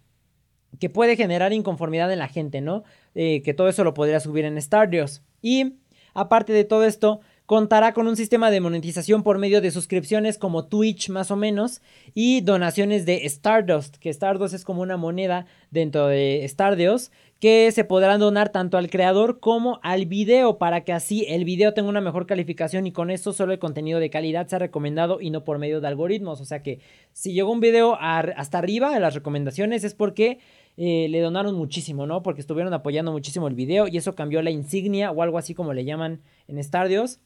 [0.79, 2.83] que puede generar inconformidad en la gente, ¿no?
[3.15, 5.23] Eh, que todo eso lo podría subir en Stardust.
[5.41, 5.79] Y
[6.13, 10.67] aparte de todo esto, Contará con un sistema de monetización por medio de suscripciones como
[10.67, 11.81] Twitch más o menos
[12.13, 17.85] y donaciones de Stardust, que Stardust es como una moneda dentro de Stardust que se
[17.85, 22.01] podrán donar tanto al creador como al video para que así el video tenga una
[22.01, 25.57] mejor calificación y con esto solo el contenido de calidad sea recomendado y no por
[25.57, 26.41] medio de algoritmos.
[26.41, 26.79] O sea que
[27.13, 30.39] si llegó un video hasta arriba en las recomendaciones es porque
[30.75, 32.23] eh, le donaron muchísimo, ¿no?
[32.23, 35.73] Porque estuvieron apoyando muchísimo el video y eso cambió la insignia o algo así como
[35.73, 37.21] le llaman en Stardust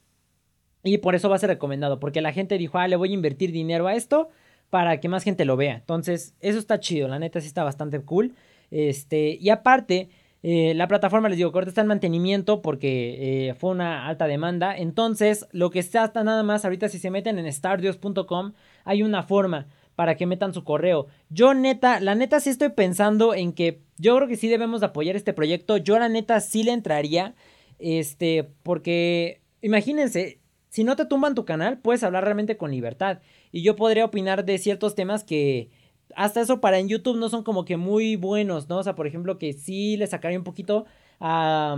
[0.84, 3.14] y por eso va a ser recomendado, porque la gente dijo, ah, le voy a
[3.14, 4.28] invertir dinero a esto
[4.70, 5.76] para que más gente lo vea.
[5.76, 8.34] Entonces, eso está chido, la neta sí está bastante cool.
[8.74, 10.08] Este, y aparte,
[10.42, 14.26] eh, la plataforma, les digo, que ahorita está en mantenimiento porque eh, fue una alta
[14.26, 14.76] demanda.
[14.76, 18.52] Entonces, lo que está hasta nada más, ahorita si se meten en stardios.com,
[18.84, 21.06] hay una forma para que metan su correo.
[21.30, 25.14] Yo neta, la neta sí estoy pensando en que yo creo que sí debemos apoyar
[25.14, 25.76] este proyecto.
[25.76, 27.36] Yo la neta sí le entraría,
[27.78, 33.20] este, porque imagínense, si no te tumban tu canal, puedes hablar realmente con libertad.
[33.52, 35.70] Y yo podría opinar de ciertos temas que
[36.16, 38.78] hasta eso para en YouTube no son como que muy buenos, ¿no?
[38.78, 40.86] O sea, por ejemplo, que sí le sacaría un poquito
[41.20, 41.76] a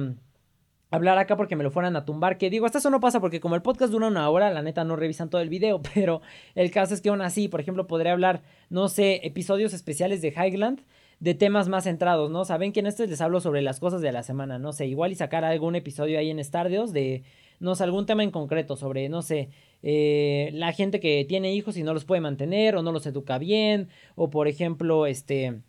[0.90, 2.38] hablar acá porque me lo fueran a tumbar.
[2.38, 4.84] Que digo, hasta eso no pasa porque como el podcast dura una hora, la neta
[4.84, 5.80] no revisan todo el video.
[5.94, 6.22] Pero
[6.54, 10.28] el caso es que aún así, por ejemplo, podría hablar, no sé, episodios especiales de
[10.28, 10.82] Highland
[11.18, 12.44] de temas más centrados, ¿no?
[12.44, 15.12] Saben que en este les hablo sobre las cosas de la semana, no sé, igual
[15.12, 17.24] y sacar algún episodio ahí en Stardeos de
[17.60, 19.50] no sé, algún tema en concreto sobre, no sé,
[19.82, 23.38] eh, la gente que tiene hijos y no los puede mantener o no los educa
[23.38, 25.60] bien, o por ejemplo, este,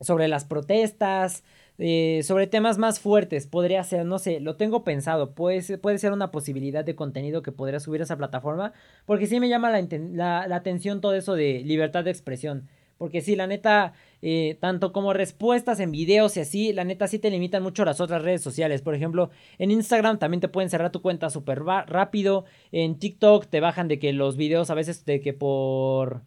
[0.00, 1.44] sobre las protestas,
[1.78, 6.12] eh, sobre temas más fuertes, podría ser, no sé, lo tengo pensado, puede, puede ser
[6.12, 8.72] una posibilidad de contenido que podría subir a esa plataforma,
[9.04, 12.68] porque sí me llama la, la atención todo eso de libertad de expresión.
[12.98, 13.92] Porque sí, la neta,
[14.22, 18.00] eh, tanto como respuestas en videos y así, la neta sí te limitan mucho las
[18.00, 18.82] otras redes sociales.
[18.82, 22.44] Por ejemplo, en Instagram también te pueden cerrar tu cuenta súper rápido.
[22.72, 26.22] En TikTok te bajan de que los videos a veces de que por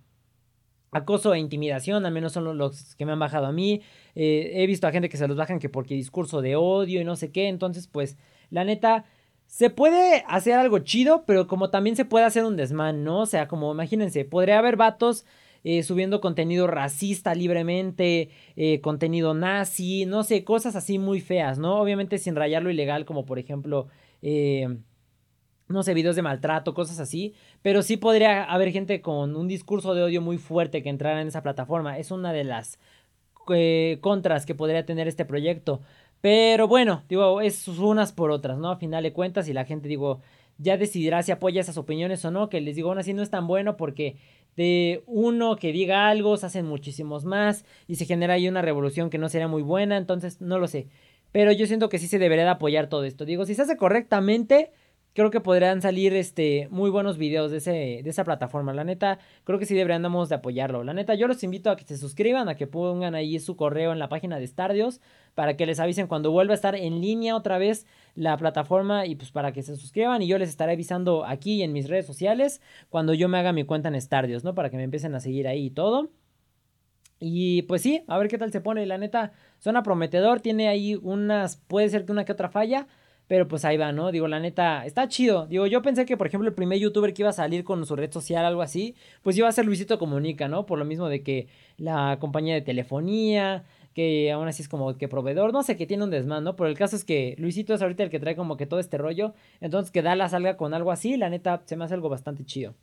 [0.91, 3.82] acoso e intimidación, al menos son los que me han bajado a mí.
[4.15, 7.03] Eh, he visto a gente que se los bajan que porque discurso de odio y
[7.03, 7.47] no sé qué.
[7.47, 8.17] Entonces, pues,
[8.49, 9.05] la neta,
[9.47, 13.22] se puede hacer algo chido, pero como también se puede hacer un desmán, ¿no?
[13.22, 15.26] O sea, como imagínense, podría haber vatos
[15.64, 21.80] eh, subiendo contenido racista libremente, eh, contenido nazi, no sé, cosas así muy feas, ¿no?
[21.80, 23.88] Obviamente sin rayar lo ilegal, como por ejemplo,
[24.22, 24.68] eh,
[25.68, 29.93] no sé, videos de maltrato, cosas así, pero sí podría haber gente con un discurso
[29.93, 31.97] de odio muy fuerte que entrara en esa plataforma.
[31.97, 32.80] Es una de las
[34.01, 35.82] contras que podría tener este proyecto.
[36.22, 38.72] Pero bueno, digo, es unas por otras, ¿no?
[38.72, 40.22] A final de cuentas, y la gente, digo,
[40.57, 43.30] ya decidirá si apoya esas opiniones o no, que les digo, aún así no es
[43.30, 44.18] tan bueno porque
[44.60, 49.10] de uno que diga algo se hacen muchísimos más y se genera ahí una revolución
[49.10, 50.88] que no sería muy buena, entonces no lo sé.
[51.32, 53.24] Pero yo siento que sí se debería de apoyar todo esto.
[53.24, 54.74] Digo, si se hace correctamente,
[55.14, 57.72] creo que podrían salir este, muy buenos videos de, ese,
[58.03, 58.74] de esa plataforma.
[58.74, 60.84] La neta, creo que sí deberíamos de apoyarlo.
[60.84, 63.91] La neta, yo los invito a que se suscriban, a que pongan ahí su correo
[63.91, 65.01] en la página de Stardios
[65.36, 67.86] para que les avisen cuando vuelva a estar en línea otra vez
[68.16, 71.74] la plataforma y pues para que se suscriban y yo les estaré avisando aquí en
[71.74, 74.55] mis redes sociales cuando yo me haga mi cuenta en Stardios, ¿no?
[74.55, 76.10] Para que me empiecen a seguir ahí y todo.
[77.20, 78.86] Y pues sí, a ver qué tal se pone.
[78.86, 80.39] La neta, suena prometedor.
[80.39, 82.88] Tiene ahí unas, puede ser que una que otra falla.
[83.30, 84.11] Pero pues ahí va, ¿no?
[84.11, 85.45] Digo, la neta, está chido.
[85.45, 87.95] Digo, yo pensé que, por ejemplo, el primer youtuber que iba a salir con su
[87.95, 90.65] red social, algo así, pues iba a ser Luisito Comunica, ¿no?
[90.65, 95.07] Por lo mismo de que la compañía de telefonía, que aún así es como que
[95.07, 96.55] proveedor, no sé, que tiene un desmán, ¿no?
[96.55, 98.97] Pero el caso es que Luisito es ahorita el que trae como que todo este
[98.97, 99.36] rollo.
[99.61, 102.73] Entonces que la salga con algo así, la neta, se me hace algo bastante chido.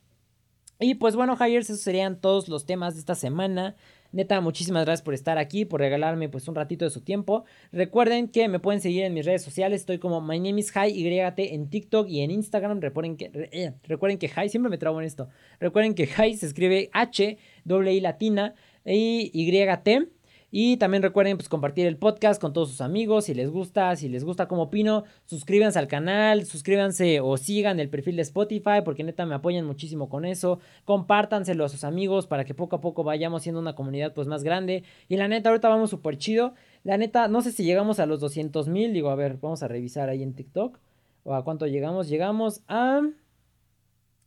[0.79, 3.75] Y pues bueno, Hires, esos serían todos los temas de esta semana.
[4.17, 7.45] Neta, muchísimas gracias por estar aquí, por regalarme pues un ratito de su tiempo.
[7.71, 10.89] Recuerden que me pueden seguir en mis redes sociales, estoy como My Name is Hi,
[10.89, 12.81] YT en TikTok y en Instagram.
[12.81, 15.29] Recuerden que, eh, recuerden que Hi, siempre me trabo en esto.
[15.59, 20.16] Recuerden que Hi se escribe H, doble I latina y YT.
[20.49, 24.07] Y también recuerden pues, compartir el podcast con todos sus amigos si les gusta, si
[24.07, 29.03] les gusta como opino, suscríbanse al canal, suscríbanse o sigan el perfil de Spotify porque
[29.03, 30.59] neta me apoyan muchísimo con eso.
[30.85, 34.43] Compártanselo a sus amigos para que poco a poco vayamos siendo una comunidad pues más
[34.43, 34.83] grande.
[35.09, 36.53] Y la neta ahorita vamos súper chido.
[36.83, 39.67] La neta no sé si llegamos a los 200 mil, digo a ver, vamos a
[39.67, 40.79] revisar ahí en TikTok.
[41.23, 43.01] O a cuánto llegamos, llegamos a...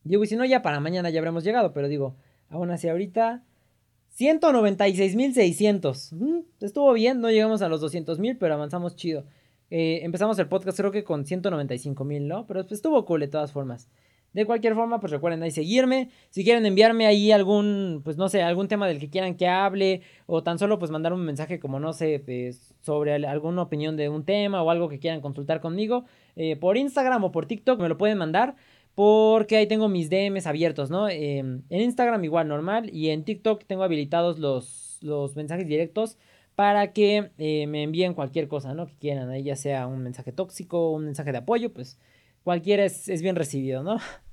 [0.05, 2.17] Digo, y si no ya para mañana ya habremos llegado, pero digo,
[2.51, 3.43] aún así ahorita...
[4.21, 6.13] 196.600.
[6.13, 9.25] Mm, estuvo bien, no llegamos a los 200.000, pero avanzamos chido.
[9.71, 12.47] Eh, empezamos el podcast creo que con 195.000, ¿no?
[12.47, 13.89] Pero pues, estuvo cool de todas formas.
[14.35, 16.11] De cualquier forma, pues recuerden ahí seguirme.
[16.29, 20.03] Si quieren enviarme ahí algún, pues no sé, algún tema del que quieran que hable.
[20.27, 24.09] O tan solo pues mandar un mensaje como, no sé, pues, sobre alguna opinión de
[24.09, 26.05] un tema o algo que quieran consultar conmigo.
[26.37, 28.55] Eh, por Instagram o por TikTok me lo pueden mandar.
[28.95, 31.09] Porque ahí tengo mis DMs abiertos, ¿no?
[31.09, 36.19] Em, en Instagram igual normal y en TikTok tengo habilitados los, los mensajes directos
[36.55, 38.87] para que eh, me envíen cualquier cosa, ¿no?
[38.87, 41.99] Que quieran, ahí ya sea un mensaje tóxico, un mensaje de apoyo, pues
[42.43, 43.99] cualquiera es, es bien recibido, ¿no?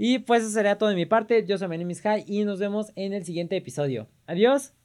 [0.00, 1.44] Y pues eso sería todo de mi parte.
[1.44, 4.06] Yo soy Menemis High y nos vemos en el siguiente episodio.
[4.28, 4.78] Adiós.